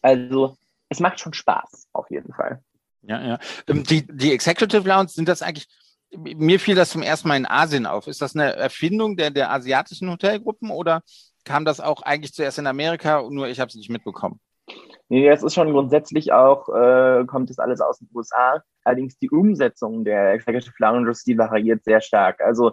[0.03, 0.57] Also
[0.89, 2.62] es macht schon Spaß, auf jeden Fall.
[3.03, 3.39] Ja, ja.
[3.69, 5.69] Ähm, die, die Executive Lounge, sind das eigentlich,
[6.17, 8.07] mir fiel das zum ersten Mal in Asien auf.
[8.07, 11.03] Ist das eine Erfindung der, der asiatischen Hotelgruppen oder
[11.45, 14.41] kam das auch eigentlich zuerst in Amerika, nur ich habe es nicht mitbekommen?
[15.09, 18.62] Nee, das ist schon grundsätzlich auch, äh, kommt das alles aus den USA.
[18.85, 22.41] Allerdings die Umsetzung der Executive Lounges, die variiert sehr stark.
[22.41, 22.73] Also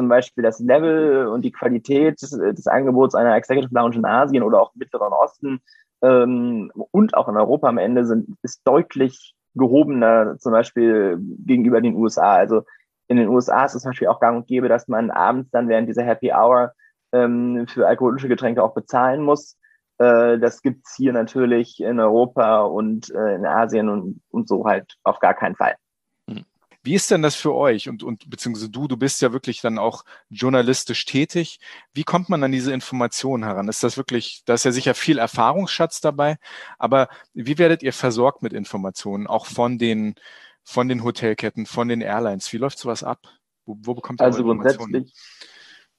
[0.00, 4.42] zum Beispiel das Level und die Qualität des, des Angebots einer Executive Lounge in Asien
[4.42, 5.60] oder auch im Mittleren Osten
[6.00, 11.96] ähm, und auch in Europa am Ende sind, ist deutlich gehobener, zum Beispiel gegenüber den
[11.96, 12.34] USA.
[12.34, 12.62] Also
[13.08, 15.68] in den USA ist es zum Beispiel auch gang und gäbe, dass man abends dann
[15.68, 16.72] während dieser Happy Hour
[17.12, 19.58] ähm, für alkoholische Getränke auch bezahlen muss.
[19.98, 24.94] Äh, das gibt's hier natürlich in Europa und äh, in Asien und, und so halt
[25.02, 25.74] auf gar keinen Fall.
[26.82, 29.78] Wie ist denn das für euch und, und beziehungsweise du, du bist ja wirklich dann
[29.78, 31.60] auch journalistisch tätig.
[31.92, 33.68] Wie kommt man an diese Informationen heran?
[33.68, 36.38] Ist das wirklich, da ist ja sicher viel Erfahrungsschatz dabei,
[36.78, 40.14] aber wie werdet ihr versorgt mit Informationen, auch von den,
[40.64, 42.50] von den Hotelketten, von den Airlines?
[42.52, 43.20] Wie läuft sowas ab?
[43.66, 45.12] Wo, wo bekommt ihr also grundsätzlich,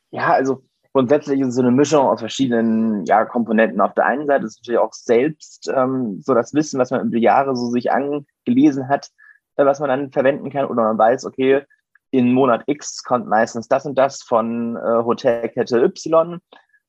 [0.10, 0.64] ja, also
[0.94, 3.82] grundsätzlich ist es so eine Mischung aus verschiedenen ja, Komponenten.
[3.82, 7.18] Auf der einen Seite ist natürlich auch selbst ähm, so das Wissen, was man über
[7.18, 9.12] die Jahre so sich angelesen hat,
[9.56, 11.64] was man dann verwenden kann oder man weiß, okay,
[12.12, 16.40] in Monat X kommt meistens das und das von äh, Hotelkette Y.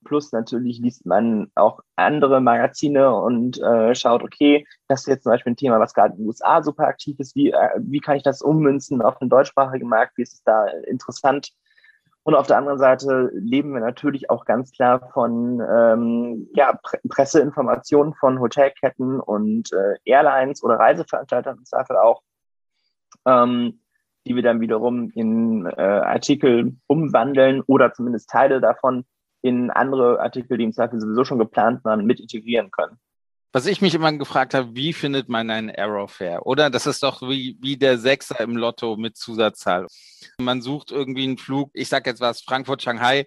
[0.04, 5.30] Plus natürlich liest man auch andere Magazine und äh, schaut, okay, das ist jetzt zum
[5.30, 7.36] Beispiel ein Thema, was gerade in den USA super aktiv ist.
[7.36, 10.16] Wie, äh, wie kann ich das ummünzen auf den deutschsprachigen Markt?
[10.16, 11.52] Wie ist es da interessant?
[12.24, 16.98] Und auf der anderen Seite leben wir natürlich auch ganz klar von ähm, ja, Pre
[17.08, 22.22] Presseinformationen von Hotelketten und äh, Airlines oder Reiseveranstaltern im Zweifel auch
[23.26, 23.80] ähm,
[24.26, 29.04] die wir dann wiederum in äh, Artikel umwandeln oder zumindest Teile davon
[29.42, 32.98] in andere Artikel, die im Zweifel sowieso schon geplant waren, mit integrieren können.
[33.54, 36.42] Was ich mich immer gefragt habe, wie findet man einen Aerofare?
[36.44, 39.88] Oder das ist doch wie, wie der Sechser im Lotto mit Zusatzzahl.
[40.38, 43.26] Man sucht irgendwie einen Flug, ich sage jetzt was, Frankfurt, Shanghai,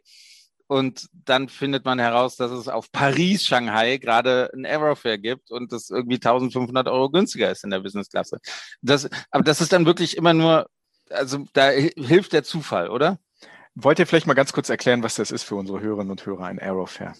[0.67, 5.71] und dann findet man heraus, dass es auf Paris, Shanghai gerade ein Aerofare gibt und
[5.71, 8.39] das irgendwie 1500 Euro günstiger ist in der Businessklasse.
[8.81, 10.67] Das, aber das ist dann wirklich immer nur,
[11.09, 13.19] also da hilft der Zufall, oder?
[13.75, 16.45] Wollt ihr vielleicht mal ganz kurz erklären, was das ist für unsere Hörerinnen und Hörer,
[16.45, 17.13] ein Aerofare?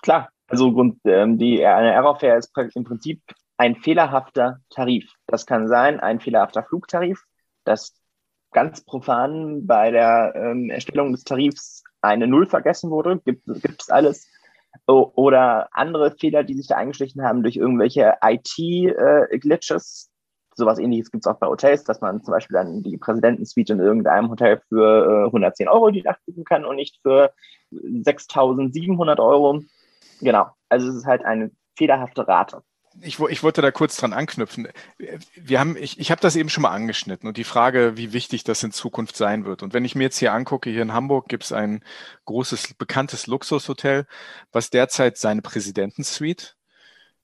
[0.00, 3.20] Klar, also ähm, die, eine Aerofare ist im Prinzip
[3.56, 5.12] ein fehlerhafter Tarif.
[5.26, 7.22] Das kann sein ein fehlerhafter Flugtarif,
[7.64, 7.94] das
[8.52, 13.48] ganz profan bei der ähm, Erstellung des Tarifs eine Null vergessen wurde, gibt
[13.82, 14.28] es alles.
[14.86, 20.06] Oder andere Fehler, die sich da eingeschlichen haben durch irgendwelche IT-Glitches.
[20.08, 20.12] Äh,
[20.54, 23.80] Sowas ähnliches gibt es auch bei Hotels, dass man zum Beispiel dann die Präsidentensuite in
[23.80, 27.32] irgendeinem Hotel für äh, 110 Euro die Nacht buchen kann und nicht für
[27.72, 29.62] 6.700 Euro.
[30.20, 32.62] Genau, also es ist halt eine fehlerhafte Rate
[33.00, 34.68] ich, ich wollte da kurz dran anknüpfen.
[35.34, 38.44] Wir haben, ich, ich habe das eben schon mal angeschnitten und die Frage, wie wichtig
[38.44, 39.62] das in Zukunft sein wird.
[39.62, 41.84] Und wenn ich mir jetzt hier angucke, hier in Hamburg gibt es ein
[42.24, 44.06] großes, bekanntes Luxushotel,
[44.52, 46.54] was derzeit seine Präsidentensuite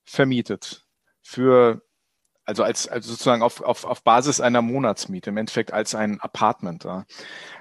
[0.04, 0.86] vermietet
[1.22, 1.82] für
[2.48, 6.84] also als, als sozusagen auf, auf, auf Basis einer Monatsmiete, im Endeffekt als ein Apartment.
[6.84, 7.04] Ja.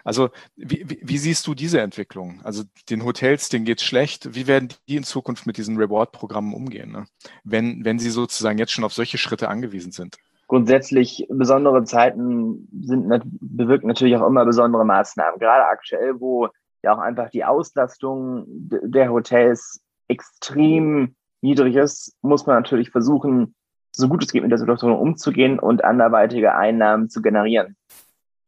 [0.06, 2.40] Also wie, wie, siehst du diese Entwicklung?
[2.46, 4.34] Also den Hotels, denen geht's schlecht.
[4.34, 7.06] Wie werden die in Zukunft mit diesen Reward-Programmen umgehen, ne?
[7.44, 10.16] wenn, wenn sie sozusagen jetzt schon auf solche Schritte angewiesen sind?
[10.48, 13.10] Grundsätzlich besondere Zeiten sind,
[13.42, 15.38] bewirken natürlich auch immer besondere Maßnahmen.
[15.38, 16.48] Gerade aktuell, wo
[16.82, 23.54] ja auch einfach die Auslastung der Hotels extrem niedrig ist, muss man natürlich versuchen,
[23.98, 27.76] so gut es geht mit der Situation umzugehen und anderweitige Einnahmen zu generieren.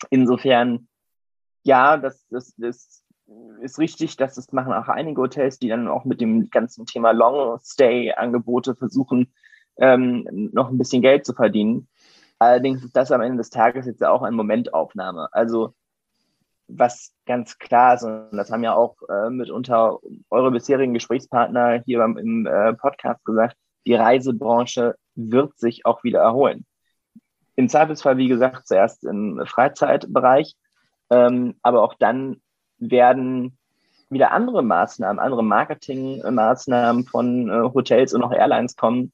[0.10, 0.88] Insofern,
[1.64, 3.04] ja, das, das, das
[3.62, 7.12] ist richtig, dass das machen auch einige Hotels, die dann auch mit dem ganzen Thema
[7.12, 9.34] Long-Stay-Angebote versuchen,
[9.78, 11.88] ähm, noch ein bisschen Geld zu verdienen.
[12.40, 15.30] Allerdings ist das am Ende des Tages jetzt auch eine Momentaufnahme.
[15.32, 15.74] Also
[16.68, 21.98] was ganz klar ist, und das haben ja auch äh, mitunter eure bisherigen Gesprächspartner hier
[21.98, 26.66] beim, im äh, Podcast gesagt, die Reisebranche wird sich auch wieder erholen.
[27.56, 30.56] Im Zweifelsfall, wie gesagt, zuerst im Freizeitbereich,
[31.10, 32.42] ähm, aber auch dann
[32.78, 33.58] werden
[34.10, 39.12] wieder andere Maßnahmen, andere Marketingmaßnahmen von äh, Hotels und auch Airlines kommen,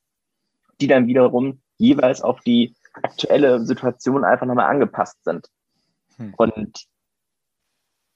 [0.79, 5.49] die dann wiederum jeweils auf die aktuelle Situation einfach nochmal angepasst sind.
[6.17, 6.33] Hm.
[6.37, 6.85] Und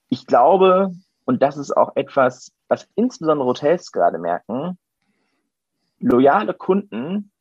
[0.09, 0.93] ich glaube,
[1.25, 4.77] und das ist auch etwas, was insbesondere Hotels gerade merken,
[5.99, 7.31] loyale Kunden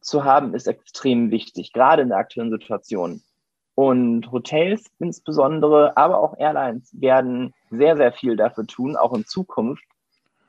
[0.00, 3.22] zu haben, ist extrem wichtig, gerade in der aktuellen Situation.
[3.74, 9.84] Und Hotels insbesondere, aber auch Airlines werden sehr, sehr viel dafür tun, auch in Zukunft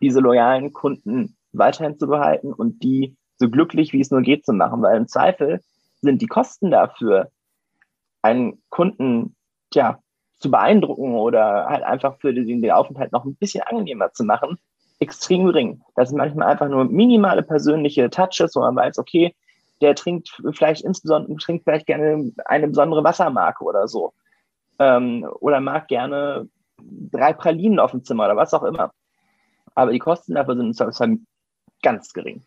[0.02, 4.54] diese loyalen Kunden weiterhin zu behalten und die so glücklich wie es nur geht zu
[4.54, 5.62] machen, weil im Zweifel
[6.02, 7.32] sind die Kosten dafür,
[8.22, 9.36] einen Kunden
[9.72, 10.00] tja,
[10.40, 14.58] zu beeindrucken oder halt einfach für den, Aufenthalt noch ein bisschen angenehmer zu machen,
[15.00, 15.82] extrem gering.
[15.96, 19.36] Das sind manchmal einfach nur minimale persönliche Touches, wo man weiß, okay,
[19.82, 24.14] der trinkt vielleicht insbesondere, trinkt vielleicht gerne eine besondere Wassermarke oder so.
[24.80, 26.48] Ähm, oder mag gerne
[26.80, 28.92] drei Pralinen auf dem Zimmer oder was auch immer.
[29.74, 31.28] Aber die Kosten dafür sind
[31.82, 32.42] ganz gering.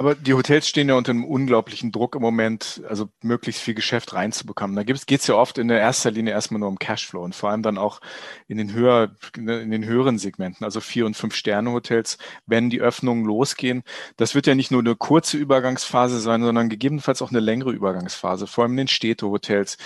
[0.00, 4.14] Aber die Hotels stehen ja unter einem unglaublichen Druck im Moment, also möglichst viel Geschäft
[4.14, 4.76] reinzubekommen.
[4.76, 7.50] Da geht es ja oft in der erster Linie erstmal nur um Cashflow und vor
[7.50, 8.00] allem dann auch
[8.46, 12.80] in den, höher, in den höheren Segmenten, also vier und fünf Sterne Hotels, wenn die
[12.80, 13.82] Öffnungen losgehen.
[14.16, 18.46] Das wird ja nicht nur eine kurze Übergangsphase sein, sondern gegebenenfalls auch eine längere Übergangsphase,
[18.46, 19.78] vor allem in den Städtehotels,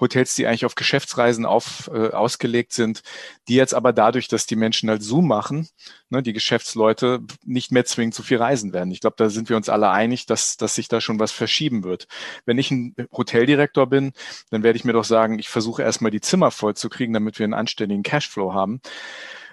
[0.00, 3.04] Hotels, die eigentlich auf Geschäftsreisen auf, äh, ausgelegt sind,
[3.46, 5.68] die jetzt aber dadurch, dass die Menschen halt Zoom machen,
[6.08, 8.90] ne, die Geschäftsleute nicht mehr zwingend zu viel reisen werden.
[8.90, 11.84] Ich glaube, da sind wir uns alle einig, dass, dass sich da schon was verschieben
[11.84, 12.08] wird.
[12.46, 14.12] Wenn ich ein Hoteldirektor bin,
[14.50, 16.74] dann werde ich mir doch sagen, ich versuche erstmal die Zimmer voll
[17.12, 18.80] damit wir einen anständigen Cashflow haben.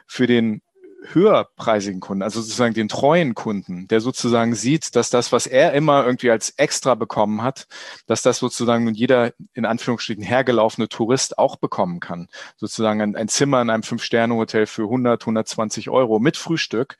[0.07, 0.61] Für den
[1.13, 6.05] höherpreisigen Kunden, also sozusagen den treuen Kunden, der sozusagen sieht, dass das, was er immer
[6.05, 7.67] irgendwie als extra bekommen hat,
[8.07, 12.27] dass das sozusagen nun jeder in Anführungsstrichen hergelaufene Tourist auch bekommen kann.
[12.57, 16.97] Sozusagen ein, ein Zimmer in einem Fünf-Sterne-Hotel für 100, 120 Euro mit Frühstück,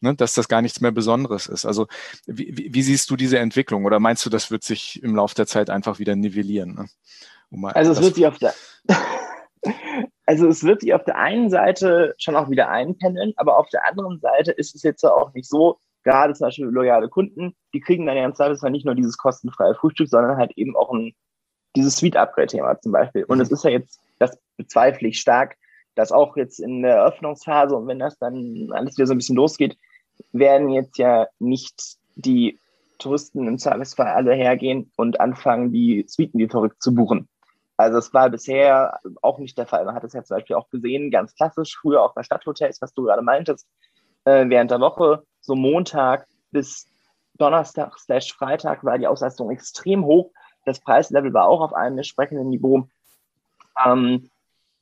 [0.00, 1.66] ne, dass das gar nichts mehr Besonderes ist.
[1.66, 1.86] Also
[2.26, 5.46] wie, wie siehst du diese Entwicklung oder meinst du, das wird sich im Laufe der
[5.46, 6.74] Zeit einfach wieder nivellieren?
[6.74, 6.86] Ne?
[7.50, 8.54] Um also es wird sich auf der
[10.26, 13.86] also es wird sich auf der einen Seite schon auch wieder einpendeln, aber auf der
[13.86, 18.06] anderen Seite ist es jetzt auch nicht so, gerade zum Beispiel loyale Kunden, die kriegen
[18.06, 21.14] dann ja im Zweifelsfall nicht nur dieses kostenfreie Frühstück, sondern halt eben auch ein,
[21.74, 23.24] dieses Suite-Upgrade-Thema zum Beispiel.
[23.24, 23.54] Und es mhm.
[23.54, 25.56] ist ja jetzt, das bezweifle ich stark,
[25.96, 29.36] dass auch jetzt in der Eröffnungsphase und wenn das dann alles wieder so ein bisschen
[29.36, 29.76] losgeht,
[30.32, 32.58] werden jetzt ja nicht die
[32.98, 37.28] Touristen im Zweifelsfall alle hergehen und anfangen, die Suiten wie verrückt zu buchen.
[37.76, 39.84] Also es war bisher auch nicht der Fall.
[39.84, 42.94] Man hat es ja zum Beispiel auch gesehen, ganz klassisch, früher auch bei Stadthotels, was
[42.94, 43.68] du gerade meintest,
[44.24, 46.88] äh, während der Woche, so Montag bis
[47.34, 50.30] Donnerstag slash Freitag war die Auslastung extrem hoch.
[50.64, 52.88] Das Preislevel war auch auf einem entsprechenden Niveau.
[53.84, 54.30] Ähm,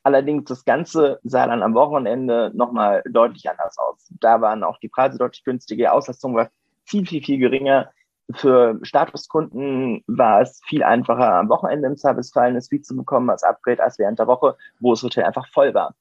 [0.04, 4.08] allerdings das Ganze sah dann am Wochenende nochmal deutlich anders aus.
[4.20, 6.50] Da waren auch die Preise deutlich günstiger, die Auslastung war
[6.84, 7.90] viel, viel, viel geringer.
[8.32, 13.42] Für Statuskunden war es viel einfacher, am Wochenende im Servicefall eine Suite zu bekommen als
[13.42, 15.94] Upgrade als während der Woche, wo das Hotel einfach voll war.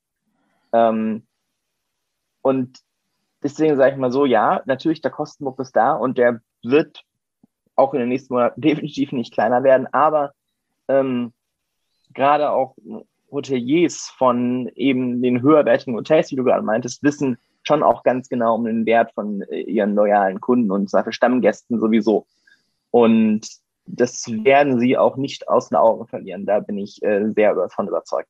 [0.72, 1.28] Ähm,
[2.42, 2.80] und
[3.42, 7.04] deswegen sage ich mal so, ja, natürlich, der Kostendruck ist da und der wird
[7.76, 10.34] auch in den nächsten Monaten definitiv nicht kleiner werden, aber
[10.88, 11.34] ähm,
[12.14, 12.76] gerade auch
[13.32, 18.55] Hoteliers von eben den höherwertigen Hotels, wie du gerade meintest, wissen, schon auch ganz genau
[18.55, 22.28] um den Wert von äh, ihren loyalen Kunden und zwar für Stammgästen sowieso.
[22.91, 23.47] Und
[23.86, 26.45] das werden sie auch nicht aus den Augen verlieren.
[26.45, 28.30] Da bin ich äh, sehr davon überzeugt.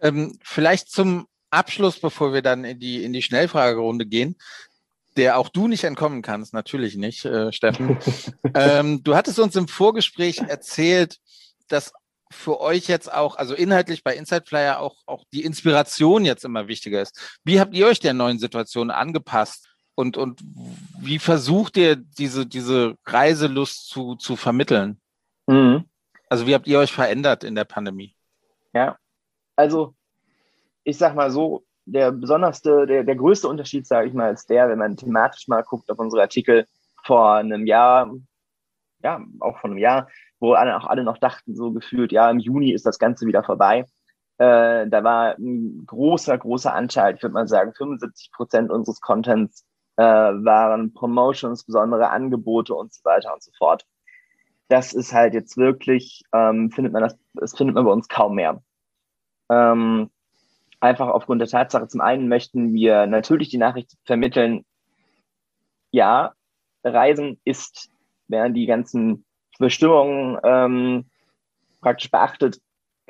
[0.00, 4.36] Ähm, vielleicht zum Abschluss, bevor wir dann in die, in die Schnellfragerunde gehen,
[5.16, 7.98] der auch du nicht entkommen kannst, natürlich nicht, äh, Steffen.
[8.54, 11.18] ähm, du hattest uns im Vorgespräch erzählt,
[11.68, 11.92] dass
[12.30, 16.68] für euch jetzt auch, also inhaltlich bei Inside Flyer auch, auch die Inspiration jetzt immer
[16.68, 17.38] wichtiger ist.
[17.44, 19.68] Wie habt ihr euch der neuen Situation angepasst?
[19.94, 20.40] Und, und
[21.00, 25.00] wie versucht ihr diese, diese Reiselust zu, zu vermitteln?
[25.46, 25.84] Mhm.
[26.28, 28.14] Also wie habt ihr euch verändert in der Pandemie?
[28.74, 28.98] Ja,
[29.54, 29.94] also
[30.84, 34.68] ich sag mal so, der besonderste, der, der größte Unterschied, sage ich mal, ist der,
[34.68, 36.66] wenn man thematisch mal guckt auf unsere Artikel
[37.04, 38.12] vor einem Jahr,
[39.02, 40.08] ja, auch vor einem Jahr,
[40.40, 43.42] wo alle, auch alle noch dachten, so gefühlt, ja, im Juni ist das Ganze wieder
[43.42, 43.86] vorbei.
[44.38, 49.64] Äh, da war ein großer, großer Anteil, ich würde mal sagen, 75 Prozent unseres Contents
[49.96, 53.86] äh, waren Promotions, besondere Angebote und so weiter und so fort.
[54.68, 58.34] Das ist halt jetzt wirklich, ähm, findet man das, das findet man bei uns kaum
[58.34, 58.62] mehr.
[59.50, 60.10] Ähm,
[60.80, 64.64] einfach aufgrund der Tatsache, zum einen möchten wir natürlich die Nachricht vermitteln,
[65.92, 66.34] ja,
[66.84, 67.90] Reisen ist,
[68.28, 69.25] während die ganzen
[69.58, 71.04] Bestimmungen ähm,
[71.80, 72.60] praktisch beachtet,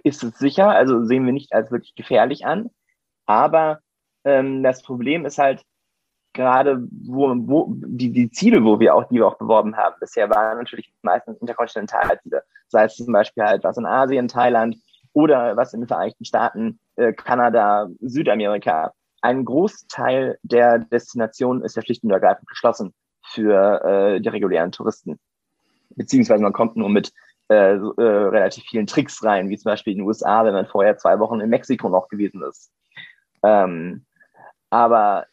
[0.02, 0.70] ist es sicher.
[0.70, 2.70] Also sehen wir nicht als wirklich gefährlich an.
[3.26, 3.80] Aber
[4.24, 5.64] ähm, das Problem ist halt
[6.32, 10.28] gerade, wo, wo die, die Ziele, wo wir auch, die wir auch beworben haben, bisher
[10.30, 12.42] waren natürlich meistens interkontinentale Ziele.
[12.68, 14.76] Sei es zum Beispiel halt was in Asien, Thailand
[15.12, 18.92] oder was in den Vereinigten Staaten, äh, Kanada, Südamerika.
[19.22, 22.92] Ein Großteil der Destinationen ist ja schlicht und ergreifend geschlossen
[23.24, 25.18] für äh, die regulären Touristen
[25.90, 27.12] beziehungsweise man kommt nur mit
[27.48, 30.96] äh, äh, relativ vielen Tricks rein, wie zum Beispiel in den USA, wenn man vorher
[30.96, 32.72] zwei Wochen in Mexiko noch gewesen ist.
[33.42, 34.04] Ähm,
[34.70, 35.26] aber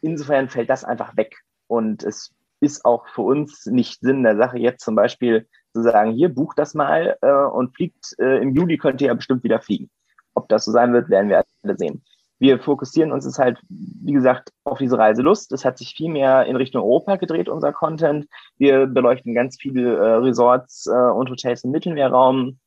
[0.00, 1.36] insofern fällt das einfach weg.
[1.66, 6.12] Und es ist auch für uns nicht Sinn der Sache, jetzt zum Beispiel zu sagen,
[6.12, 9.60] hier bucht das mal äh, und fliegt, äh, im Juli könnt ihr ja bestimmt wieder
[9.60, 9.90] fliegen.
[10.34, 12.02] Ob das so sein wird, werden wir alle sehen.
[12.38, 15.52] Wir fokussieren uns jetzt halt, wie gesagt, auf diese Reiselust.
[15.52, 18.26] Es hat sich viel mehr in Richtung Europa gedreht, unser Content.
[18.58, 22.58] Wir beleuchten ganz viele äh, Resorts äh, und Hotels im Mittelmeerraum,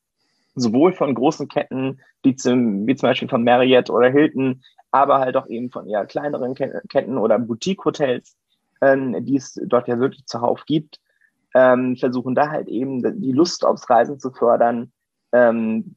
[0.55, 4.61] sowohl von großen Ketten, die zum, wie zum Beispiel von Marriott oder Hilton,
[4.91, 8.35] aber halt auch eben von eher kleineren Ketten oder Boutique-Hotels,
[8.81, 10.99] ähm, die es dort ja wirklich zuhauf gibt.
[11.53, 14.91] Ähm, versuchen da halt eben die Lust aufs Reisen zu fördern,
[15.31, 15.95] ähm,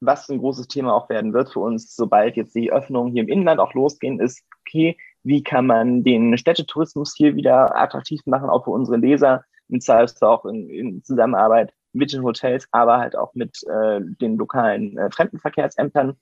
[0.00, 3.28] was ein großes Thema auch werden wird für uns, sobald jetzt die Öffnungen hier im
[3.28, 8.64] Inland auch losgehen, ist, okay, wie kann man den Städtetourismus hier wieder attraktiv machen, auch
[8.64, 13.34] für unsere Leser, im Zweifelsfall auch in, in Zusammenarbeit mit den Hotels, aber halt auch
[13.34, 16.16] mit äh, den lokalen äh, Fremdenverkehrsämtern.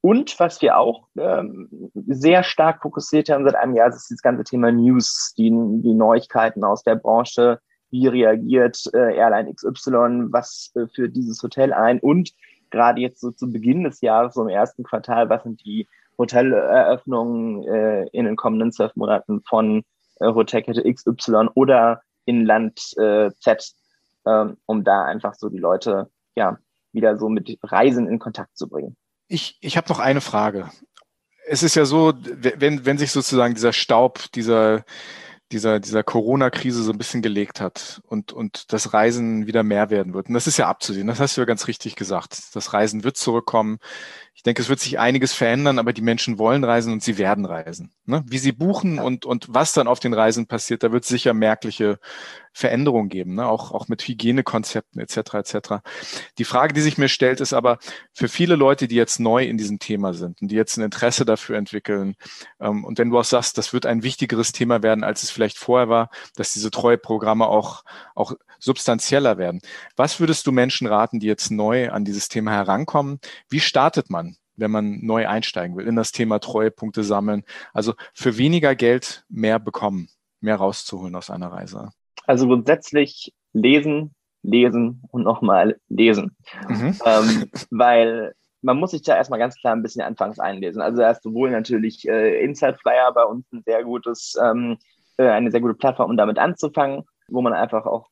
[0.00, 4.44] Und was wir auch ähm, sehr stark fokussiert haben seit einem Jahr, ist das ganze
[4.44, 10.86] Thema News, die, die Neuigkeiten aus der Branche, wie reagiert äh, Airline XY, was äh,
[10.94, 11.98] für dieses Hotel ein?
[12.00, 12.32] Und
[12.70, 15.88] gerade jetzt so zu Beginn des Jahres, so im ersten Quartal, was sind die
[16.18, 19.82] Hoteleröffnungen äh, in den kommenden zwölf Monaten von
[20.20, 23.72] äh, Hotelkette XY oder in Land äh, Z,
[24.26, 26.58] ähm, um da einfach so die Leute ja
[26.92, 28.96] wieder so mit Reisen in Kontakt zu bringen.
[29.28, 30.70] Ich, ich habe noch eine Frage.
[31.48, 34.84] Es ist ja so, wenn, wenn sich sozusagen dieser Staub, dieser
[35.52, 40.12] dieser, dieser Corona-Krise so ein bisschen gelegt hat und, und das Reisen wieder mehr werden
[40.12, 40.28] wird.
[40.28, 41.06] Und das ist ja abzusehen.
[41.06, 42.54] Das hast du ja ganz richtig gesagt.
[42.54, 43.78] Das Reisen wird zurückkommen.
[44.34, 47.44] Ich denke, es wird sich einiges verändern, aber die Menschen wollen reisen und sie werden
[47.44, 47.92] reisen.
[48.04, 48.24] Ne?
[48.26, 51.98] Wie sie buchen und, und was dann auf den Reisen passiert, da wird sicher merkliche
[52.56, 53.46] Veränderungen geben, ne?
[53.46, 55.34] auch, auch mit Hygienekonzepten etc.
[55.34, 55.58] etc.
[56.38, 57.78] Die Frage, die sich mir stellt, ist aber
[58.14, 61.26] für viele Leute, die jetzt neu in diesem Thema sind und die jetzt ein Interesse
[61.26, 62.14] dafür entwickeln,
[62.58, 65.58] ähm, und wenn du auch sagst, das wird ein wichtigeres Thema werden, als es vielleicht
[65.58, 67.84] vorher war, dass diese Treueprogramme auch,
[68.14, 69.60] auch substanzieller werden.
[69.94, 73.20] Was würdest du Menschen raten, die jetzt neu an dieses Thema herankommen?
[73.50, 74.36] Wie startet man?
[74.58, 77.44] wenn man neu einsteigen will, in das Thema Treuepunkte sammeln.
[77.74, 80.08] Also für weniger Geld mehr bekommen,
[80.40, 81.90] mehr rauszuholen aus einer Reise.
[82.26, 86.36] Also grundsätzlich lesen, lesen und nochmal lesen.
[86.68, 86.94] Mhm.
[87.04, 90.82] Ähm, weil man muss sich da erstmal ganz klar ein bisschen anfangs einlesen.
[90.82, 94.76] Also da ist sowohl natürlich äh, Inside Flyer bei uns ein sehr gutes, ähm,
[95.18, 98.08] äh, eine sehr gute Plattform, um damit anzufangen, wo man einfach auch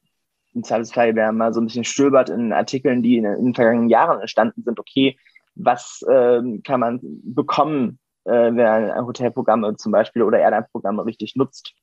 [0.55, 3.89] im Zweifelsfall, wenn mal so ein bisschen stöbert in Artikeln, die in, in den vergangenen
[3.89, 5.19] Jahren entstanden sind, okay,
[5.57, 11.75] was ähm, kann man bekommen, äh, wenn man Hotelprogramme zum Beispiel oder Airline-Programme richtig nutzt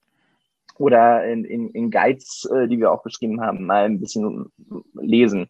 [0.77, 4.51] oder in, in, in Guides, äh, die wir auch beschrieben haben, mal ein bisschen
[4.93, 5.49] lesen.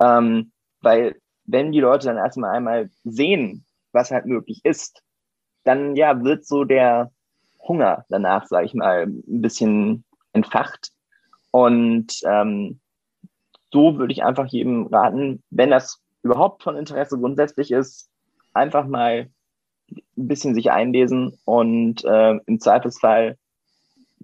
[0.00, 5.02] Ähm, weil wenn die Leute dann erstmal einmal sehen, was halt möglich ist,
[5.64, 7.10] dann ja wird so der
[7.66, 10.90] Hunger danach, sage ich mal, ein bisschen entfacht.
[11.50, 12.80] Und ähm,
[13.72, 18.10] so würde ich einfach jedem raten, wenn das überhaupt von Interesse grundsätzlich ist,
[18.54, 19.28] einfach mal
[19.90, 23.36] ein bisschen sich einlesen und äh, im Zweifelsfall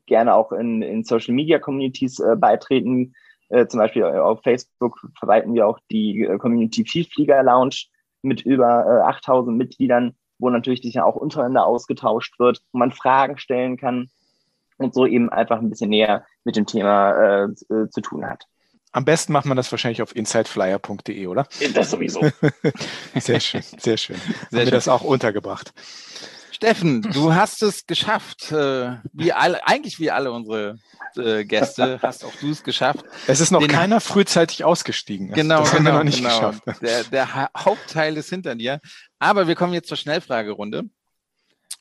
[0.09, 3.15] gerne auch in, in Social Media Communities äh, beitreten.
[3.49, 7.77] Äh, zum Beispiel äh, auf Facebook verwalten wir auch die äh, Community Vielflieger Lounge
[8.23, 12.91] mit über äh, 8000 Mitgliedern, wo natürlich sich ja auch untereinander ausgetauscht wird, wo man
[12.91, 14.11] Fragen stellen kann
[14.77, 18.45] und so eben einfach ein bisschen näher mit dem Thema äh, zu tun hat.
[18.93, 21.47] Am besten macht man das wahrscheinlich auf insideflyer.de, oder?
[21.75, 22.21] Das sowieso.
[23.15, 24.17] sehr schön, sehr schön.
[24.51, 25.75] Sehr Haben wir das auch untergebracht.
[26.59, 28.51] Steffen, du hast es geschafft.
[28.51, 30.77] Äh, wie alle, eigentlich wie alle unsere
[31.17, 33.05] äh, Gäste, hast auch du es geschafft.
[33.29, 35.31] Es ist noch Den keiner frühzeitig ausgestiegen.
[35.31, 36.51] Genau, das genau, haben wir noch nicht genau.
[36.51, 36.83] geschafft.
[36.83, 38.81] Der, der Hauptteil ist hinter dir.
[39.21, 40.83] Aber wir kommen jetzt zur Schnellfragerunde.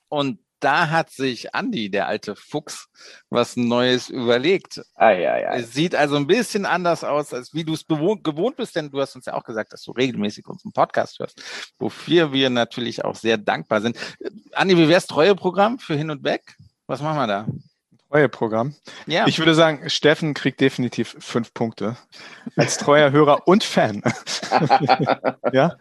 [0.09, 2.87] Und da hat sich Andi, der alte Fuchs,
[3.29, 4.81] was Neues überlegt.
[4.95, 5.53] Ah, ja, ja.
[5.53, 8.99] Es sieht also ein bisschen anders aus, als wie du es gewohnt bist, denn du
[8.99, 11.41] hast uns ja auch gesagt, dass du regelmäßig unseren Podcast hörst,
[11.79, 13.97] wofür wir natürlich auch sehr dankbar sind.
[14.53, 16.55] Andi, wie wär's Treueprogramm für Hin und Weg?
[16.87, 17.47] Was machen wir da?
[18.09, 18.73] Treue Programm.
[19.05, 19.27] Ja.
[19.27, 21.97] Ich würde sagen, Steffen kriegt definitiv fünf Punkte.
[22.55, 24.01] Als treuer Hörer und Fan.
[25.51, 25.75] ja?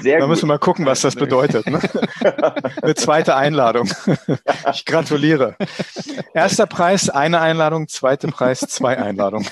[0.00, 1.66] Sehr da müssen wir mal gucken, was das bedeutet.
[1.66, 1.80] Ne?
[2.82, 3.90] Eine zweite Einladung.
[4.72, 5.56] ich gratuliere.
[6.34, 7.88] Erster Preis, eine Einladung.
[7.88, 9.48] Zweiter Preis, zwei Einladungen.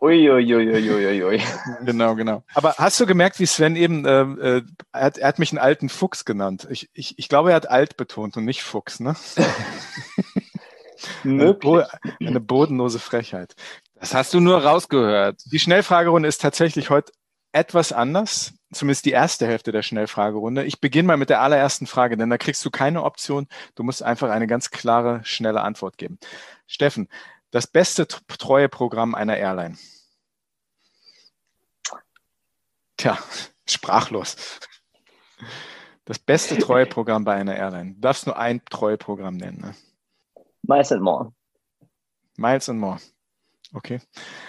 [0.00, 0.90] Uiuiuiuiui.
[0.90, 1.42] Ui, ui, ui.
[1.84, 2.42] Genau, genau.
[2.54, 5.58] Aber hast du gemerkt, wie Sven eben, äh, äh, er, hat, er hat mich einen
[5.58, 6.66] alten Fuchs genannt.
[6.70, 9.16] Ich, ich, ich glaube, er hat alt betont und nicht Fuchs, ne?
[11.22, 11.86] Möglich.
[12.20, 13.54] Eine bodenlose Frechheit.
[13.94, 15.40] Das hast du nur rausgehört.
[15.46, 17.12] Die Schnellfragerunde ist tatsächlich heute
[17.52, 20.64] etwas anders, zumindest die erste Hälfte der Schnellfragerunde.
[20.64, 23.46] Ich beginne mal mit der allerersten Frage, denn da kriegst du keine Option.
[23.76, 26.18] Du musst einfach eine ganz klare, schnelle Antwort geben.
[26.66, 27.08] Steffen,
[27.52, 29.76] das beste Treueprogramm einer Airline?
[32.96, 33.18] Tja,
[33.66, 34.36] sprachlos.
[36.04, 37.94] Das beste Treueprogramm bei einer Airline.
[37.94, 39.60] Du darfst nur ein Treueprogramm nennen.
[39.60, 39.74] Ne?
[40.66, 41.32] Miles and More.
[42.36, 42.98] Miles and More.
[43.72, 44.00] Okay.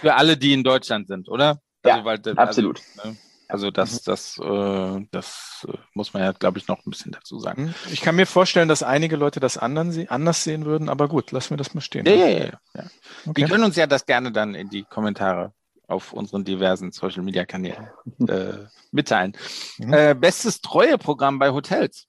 [0.01, 1.59] Für alle, die in Deutschland sind, oder?
[1.85, 2.81] Ja, Also, weil, also, absolut.
[3.03, 7.11] ne, Also das, das, äh, das äh, muss man ja, glaube ich, noch ein bisschen
[7.11, 7.67] dazu sagen.
[7.67, 7.75] Hm.
[7.91, 11.51] Ich kann mir vorstellen, dass einige Leute das anderen anders sehen würden, aber gut, lassen
[11.51, 12.05] wir das mal stehen.
[12.05, 12.59] Ja, ja, ja.
[12.75, 12.83] ja.
[13.27, 13.45] Okay.
[13.45, 15.53] können uns ja das gerne dann in die Kommentare
[15.87, 17.87] auf unseren diversen Social Media Kanälen
[18.27, 19.37] äh, mitteilen.
[19.77, 19.93] Mhm.
[19.93, 22.07] Äh, bestes Treueprogramm bei Hotels.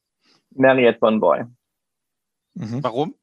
[0.54, 1.44] Marriott Bonvoy.
[2.54, 2.82] Mhm.
[2.82, 3.14] Warum?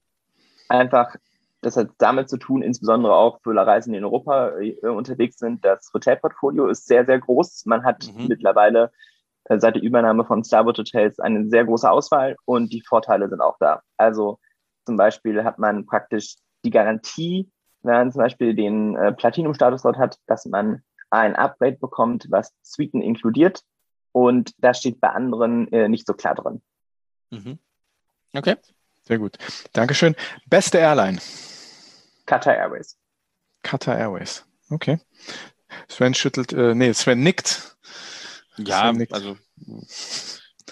[0.73, 1.15] Einfach,
[1.61, 5.63] das hat damit zu tun, insbesondere auch für Reisen, die in Europa äh, unterwegs sind.
[5.63, 7.65] Das Hotelportfolio ist sehr, sehr groß.
[7.67, 8.27] Man hat Mhm.
[8.27, 8.91] mittlerweile
[9.45, 13.39] äh, seit der Übernahme von Starboard Hotels eine sehr große Auswahl und die Vorteile sind
[13.39, 13.81] auch da.
[13.97, 14.39] Also
[14.85, 17.51] zum Beispiel hat man praktisch die Garantie,
[17.83, 22.51] wenn man zum Beispiel den äh, Platinum-Status dort hat, dass man ein Upgrade bekommt, was
[22.63, 23.61] Suiten inkludiert.
[24.11, 26.63] Und das steht bei anderen äh, nicht so klar drin.
[27.29, 27.59] Mhm.
[28.33, 28.55] Okay.
[29.05, 29.37] Sehr gut.
[29.73, 30.15] Dankeschön.
[30.45, 31.19] Beste Airline.
[32.25, 32.97] Qatar Airways.
[33.63, 34.45] Qatar Airways.
[34.69, 34.99] Okay.
[35.87, 37.75] Sven schüttelt, äh, nee, Sven nickt.
[38.57, 39.13] Ja, Sven nickt.
[39.13, 39.37] also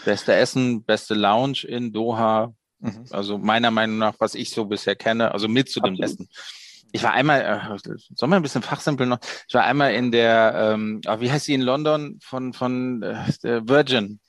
[0.06, 2.54] beste Essen, beste Lounge in Doha.
[2.80, 3.06] Mhm.
[3.12, 6.00] Also meiner Meinung nach, was ich so bisher kenne, also mit zu den Absolut.
[6.00, 6.30] besten.
[6.94, 9.20] Ich war einmal, äh, soll man ein bisschen fachsimpeln noch?
[9.48, 13.32] Ich war einmal in der, ähm, ah, wie heißt sie in London von von äh,
[13.44, 14.20] der Virgin.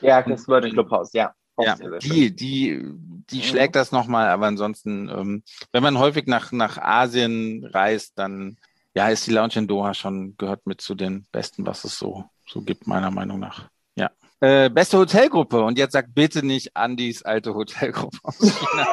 [0.00, 1.34] Ja, das Virgin Clubhouse, ja.
[1.58, 2.82] Ja, die, die,
[3.30, 5.42] die schlägt das nochmal, aber ansonsten, ähm,
[5.72, 8.58] wenn man häufig nach, nach Asien reist, dann
[8.94, 12.24] ja, ist die Lounge in Doha schon, gehört mit zu den besten, was es so,
[12.46, 13.68] so gibt, meiner Meinung nach.
[13.96, 14.10] Ja.
[14.40, 15.62] Äh, beste Hotelgruppe.
[15.62, 18.86] Und jetzt sagt bitte nicht Andys alte Hotelgruppe aus China.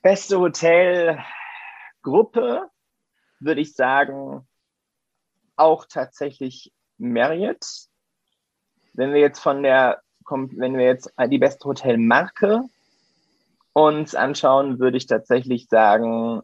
[0.02, 2.70] Beste Hotelgruppe
[3.40, 4.46] würde ich sagen,
[5.56, 7.87] auch tatsächlich Marriott.
[8.98, 12.64] Wenn wir jetzt von der, wenn wir jetzt die beste Hotelmarke
[13.72, 16.42] uns anschauen, würde ich tatsächlich sagen,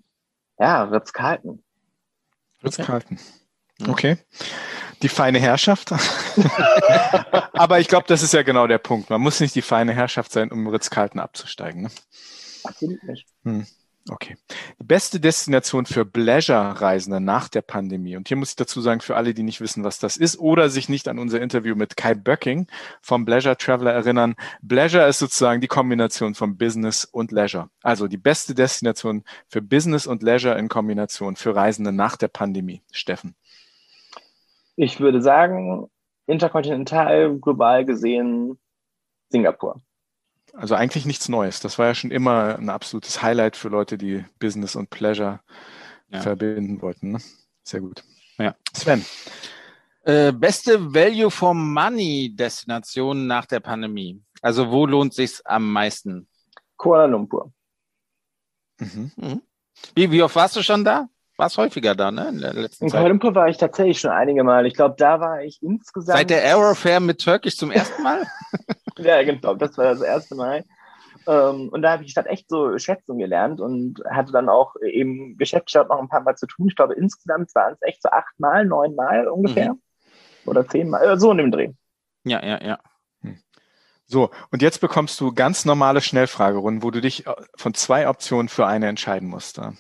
[0.61, 1.65] ja, Ritz-Carlton.
[2.63, 3.19] Ritz-Carlton.
[3.81, 3.91] Mhm.
[3.91, 4.19] Okay.
[5.03, 5.93] Die feine Herrschaft.
[7.55, 9.11] Aber ich glaube, das ist ja genau der Punkt.
[9.11, 11.83] Man muss nicht die feine Herrschaft sein, um Ritz-Carlton abzusteigen.
[11.83, 11.91] Ne?
[12.63, 13.27] Absolut nicht.
[14.11, 14.37] Okay.
[14.79, 18.17] Die beste Destination für Pleasure-Reisende nach der Pandemie.
[18.17, 20.69] Und hier muss ich dazu sagen, für alle, die nicht wissen, was das ist oder
[20.69, 22.67] sich nicht an unser Interview mit Kai Böcking
[23.01, 24.35] vom Pleasure Traveler erinnern.
[24.67, 27.71] Pleasure ist sozusagen die Kombination von Business und Leisure.
[27.83, 32.83] Also die beste Destination für Business und Leisure in Kombination für Reisende nach der Pandemie.
[32.93, 33.35] Steffen.
[34.77, 35.89] Ich würde sagen,
[36.27, 38.59] interkontinental, global gesehen,
[39.31, 39.81] Singapur.
[40.57, 41.61] Also eigentlich nichts Neues.
[41.61, 45.41] Das war ja schon immer ein absolutes Highlight für Leute, die Business und Pleasure
[46.09, 46.21] Ja.
[46.21, 47.13] verbinden wollten.
[47.13, 47.19] Ne?
[47.65, 48.05] Sehr gut.
[48.39, 48.55] Ja.
[48.73, 49.05] Sven.
[50.03, 54.23] Äh, beste Value for Money Destination nach der Pandemie.
[54.43, 56.29] Also wo lohnt sich's am meisten?
[56.77, 57.53] Kuala Lumpur.
[58.79, 59.41] Mhm.
[59.95, 61.09] Wie, wie oft warst du schon da?
[61.37, 62.29] Warst häufiger da, ne?
[62.29, 63.09] In der letzten In Kuala Zeit.
[63.11, 64.67] Lumpur war ich tatsächlich schon einige Mal.
[64.67, 66.19] Ich glaube, da war ich insgesamt.
[66.19, 68.25] Seit der Aerofair mit Turkish zum ersten Mal?
[68.99, 70.65] Ja, genau, das war das erste Mal.
[71.27, 74.75] Ähm, und da habe ich die Stadt echt so schätzen gelernt und hatte dann auch
[74.83, 76.69] eben geschäftlich noch ein paar Mal zu tun.
[76.69, 79.75] Ich glaube, insgesamt waren es echt so acht Mal, neun Mal ungefähr.
[80.47, 81.73] Oder zehn Mal, äh, so in dem Dreh.
[82.25, 82.79] ja, ja, ja.
[84.07, 88.49] So, und jetzt bekommst du ganz normale Schnellfragerunden, wo du dich äh, von zwei Optionen
[88.49, 89.59] für eine entscheiden musst.
[89.59, 89.73] Äh,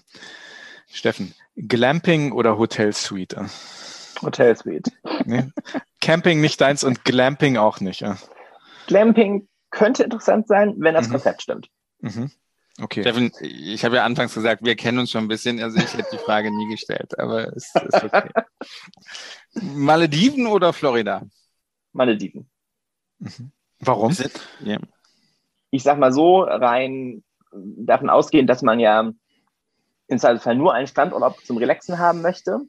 [0.90, 3.36] Steffen, Glamping oder Hotelsuite?
[3.36, 4.90] Äh, Hotel Suite.
[5.26, 5.50] Nee?
[6.00, 8.02] Camping nicht deins und Glamping auch nicht.
[8.86, 11.12] Glamping könnte interessant sein, wenn das Mhm.
[11.12, 11.68] Konzept stimmt.
[12.00, 12.30] Mhm.
[12.80, 13.02] Okay.
[13.02, 16.08] Steffen, ich habe ja anfangs gesagt, wir kennen uns schon ein bisschen, also ich hätte
[16.12, 18.30] die Frage nie gestellt, aber es ist okay.
[19.54, 21.22] Malediven oder Florida?
[21.92, 22.50] Malediven.
[23.20, 23.52] Mhm.
[23.80, 24.12] Warum?
[24.60, 24.78] Ja.
[25.70, 27.22] ich sag mal so, rein
[27.52, 29.12] davon ausgehend, dass man ja
[30.08, 32.60] im Zweifelsfall nur einen Strandurlaub zum Relaxen haben möchte,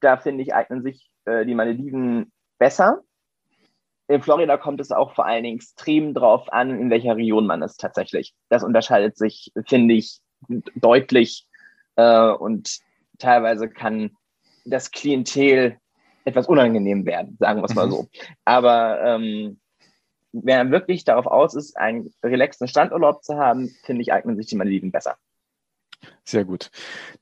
[0.00, 3.02] da finde ich, eignen sich äh, die Malediven besser.
[4.10, 7.62] In Florida kommt es auch vor allen Dingen extrem drauf an, in welcher Region man
[7.62, 8.34] ist tatsächlich.
[8.48, 10.18] Das unterscheidet sich, finde ich,
[10.74, 11.46] deutlich
[11.94, 12.80] äh, und
[13.18, 14.16] teilweise kann
[14.64, 15.78] das Klientel
[16.24, 17.90] etwas unangenehm werden, sagen wir es mal Mhm.
[17.92, 18.08] so.
[18.44, 19.60] Aber ähm,
[20.32, 24.56] wer wirklich darauf aus ist, einen relaxten Standurlaub zu haben, finde ich, eignen sich die
[24.56, 25.16] Malediven besser.
[26.24, 26.70] Sehr gut.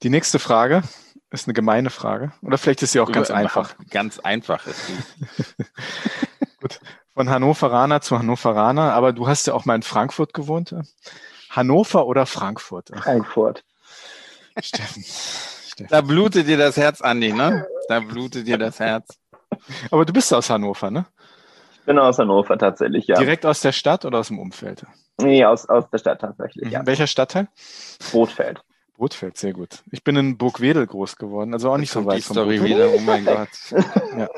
[0.02, 0.82] Die nächste Frage
[1.30, 2.32] ist eine gemeine Frage.
[2.42, 3.76] Oder vielleicht ist sie auch ganz Über- einfach.
[3.90, 5.64] Ganz einfach ist die.
[6.60, 6.80] Gut.
[7.14, 10.74] Von Hannoveraner zu Hannoveraner, aber du hast ja auch mal in Frankfurt gewohnt.
[11.50, 12.90] Hannover oder Frankfurt?
[12.94, 13.64] Frankfurt.
[14.60, 15.02] Steffen.
[15.04, 15.86] Steffen.
[15.90, 17.66] Da blutet dir das Herz, Andi, ne?
[17.88, 19.18] Da blutet dir das Herz.
[19.90, 21.06] Aber du bist aus Hannover, ne?
[21.86, 23.16] bin aus Hannover tatsächlich, ja.
[23.18, 24.84] Direkt aus der Stadt oder aus dem Umfeld?
[25.22, 26.70] Nee, aus, aus der Stadt tatsächlich, Mhm.
[26.72, 26.84] ja.
[26.86, 27.48] Welcher Stadtteil?
[28.12, 28.60] Brotfeld.
[28.98, 29.82] Brotfeld, sehr gut.
[29.90, 32.76] Ich bin in Burgwedel groß geworden, also auch nicht so weit die vom Story Brotfeld.
[32.78, 33.48] wieder, oh mein Gott.
[33.70, 34.28] Ich muss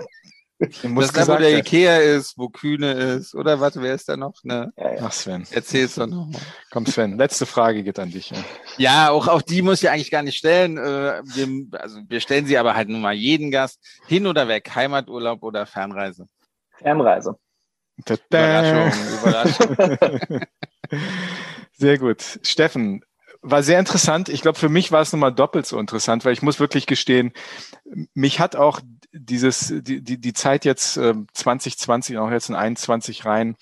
[0.82, 1.58] Das ist da, wo der.
[1.58, 3.34] Ikea ist, wo Kühne ist.
[3.34, 4.44] Oder warte, wer ist da noch?
[4.44, 4.72] Ne?
[4.76, 5.00] Ja, ja.
[5.04, 6.28] Ach Sven, Erzähl's doch noch
[6.70, 8.30] komm Sven, letzte Frage geht an dich.
[8.30, 8.38] Ja.
[8.78, 10.78] Ja, auch, auch die muss ich ja eigentlich gar nicht stellen.
[10.78, 13.80] Äh, wir, also wir stellen sie aber halt nun mal jeden Gast.
[14.06, 16.26] Hin oder weg, Heimaturlaub oder Fernreise.
[16.78, 17.36] Fernreise.
[18.04, 18.90] Tada.
[19.20, 20.40] Überraschung, Überraschung.
[21.72, 22.40] Sehr gut.
[22.42, 23.02] Steffen,
[23.42, 24.28] war sehr interessant.
[24.28, 27.32] Ich glaube, für mich war es nochmal doppelt so interessant, weil ich muss wirklich gestehen,
[28.14, 28.80] mich hat auch
[29.12, 33.56] dieses, die, die, die Zeit jetzt äh, 2020, auch jetzt in 21 rein,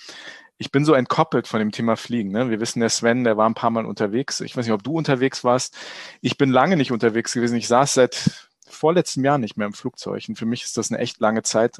[0.58, 2.32] ich bin so entkoppelt von dem Thema Fliegen.
[2.32, 2.50] Ne?
[2.50, 4.40] Wir wissen, der Sven, der war ein paar Mal unterwegs.
[4.40, 5.76] Ich weiß nicht, ob du unterwegs warst.
[6.20, 7.56] Ich bin lange nicht unterwegs gewesen.
[7.56, 10.24] Ich saß seit vorletztem Jahr nicht mehr im Flugzeug.
[10.28, 11.76] Und für mich ist das eine echt lange Zeit.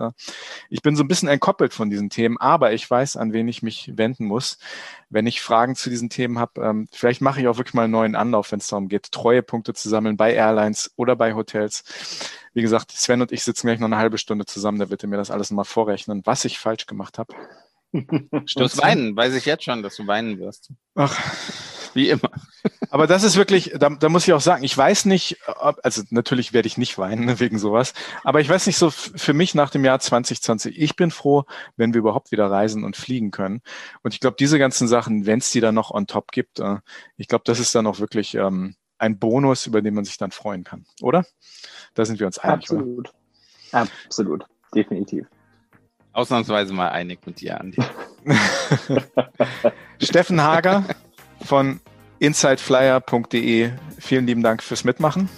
[0.70, 3.62] Ich bin so ein bisschen entkoppelt von diesen Themen, aber ich weiß, an wen ich
[3.62, 4.58] mich wenden muss,
[5.10, 6.60] wenn ich Fragen zu diesen Themen habe.
[6.62, 9.74] Ähm, vielleicht mache ich auch wirklich mal einen neuen Anlauf, wenn es darum geht, Treuepunkte
[9.74, 11.84] zu sammeln bei Airlines oder bei Hotels.
[12.54, 15.08] Wie gesagt, Sven und ich sitzen gleich noch eine halbe Stunde zusammen, da wird er
[15.08, 17.34] mir das alles mal vorrechnen, was ich falsch gemacht habe.
[17.92, 20.70] Wirst weinen, weiß ich jetzt schon, dass du weinen wirst.
[20.94, 21.18] Ach,
[21.94, 22.30] Wie immer.
[22.90, 26.02] Aber das ist wirklich, da, da muss ich auch sagen, ich weiß nicht, ob, also
[26.10, 29.54] natürlich werde ich nicht weinen ne, wegen sowas, aber ich weiß nicht so für mich
[29.54, 31.44] nach dem Jahr 2020, ich bin froh,
[31.76, 33.62] wenn wir überhaupt wieder reisen und fliegen können.
[34.02, 36.76] Und ich glaube, diese ganzen Sachen, wenn es die dann noch on top gibt, äh,
[37.16, 40.30] ich glaube, das ist dann auch wirklich ähm, ein Bonus, über den man sich dann
[40.30, 41.24] freuen kann, oder?
[41.94, 42.80] Da sind wir uns einig, oder?
[42.80, 43.12] Absolut.
[43.72, 44.44] Absolut.
[44.74, 45.26] Definitiv.
[46.12, 47.82] Ausnahmsweise mal einig mit dir, Andi.
[50.02, 50.84] Steffen Hager
[51.44, 51.80] von
[52.18, 55.28] insideflyer.de, vielen lieben Dank fürs Mitmachen.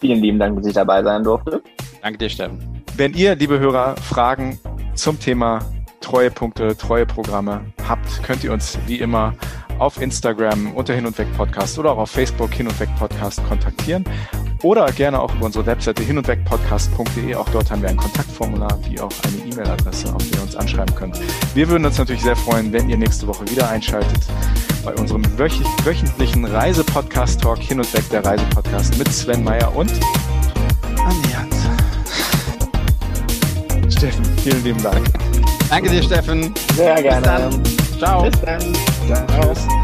[0.00, 1.62] Vielen lieben Dank, dass ich dabei sein durfte.
[2.02, 2.82] Danke dir, Steffen.
[2.96, 4.58] Wenn ihr, liebe Hörer, Fragen
[4.94, 5.60] zum Thema
[6.00, 9.34] Treuepunkte, Treueprogramme habt, könnt ihr uns wie immer
[9.78, 13.42] auf Instagram unter Hin und Weg Podcast oder auch auf Facebook Hin und Weg Podcast
[13.48, 14.04] kontaktieren
[14.62, 17.34] oder gerne auch über unsere Webseite hin und weg podcast.de.
[17.34, 20.94] Auch dort haben wir ein Kontaktformular wie auch eine E-Mail-Adresse, auf die ihr uns anschreiben
[20.94, 21.20] könnt.
[21.54, 24.22] Wir würden uns natürlich sehr freuen, wenn ihr nächste Woche wieder einschaltet
[24.84, 29.92] bei unserem wöch wöchentlichen Reisepodcast-Talk Hin und Weg, der Reisepodcast mit Sven Meyer und
[31.04, 31.54] Andi Hans.
[33.94, 34.24] Steffen.
[34.42, 35.06] Vielen lieben Dank.
[35.68, 36.54] Danke dir, Steffen.
[36.74, 37.50] Sehr gerne.
[37.98, 38.22] Ciao.
[38.22, 38.60] Bis dann.
[38.60, 39.83] Tschüss.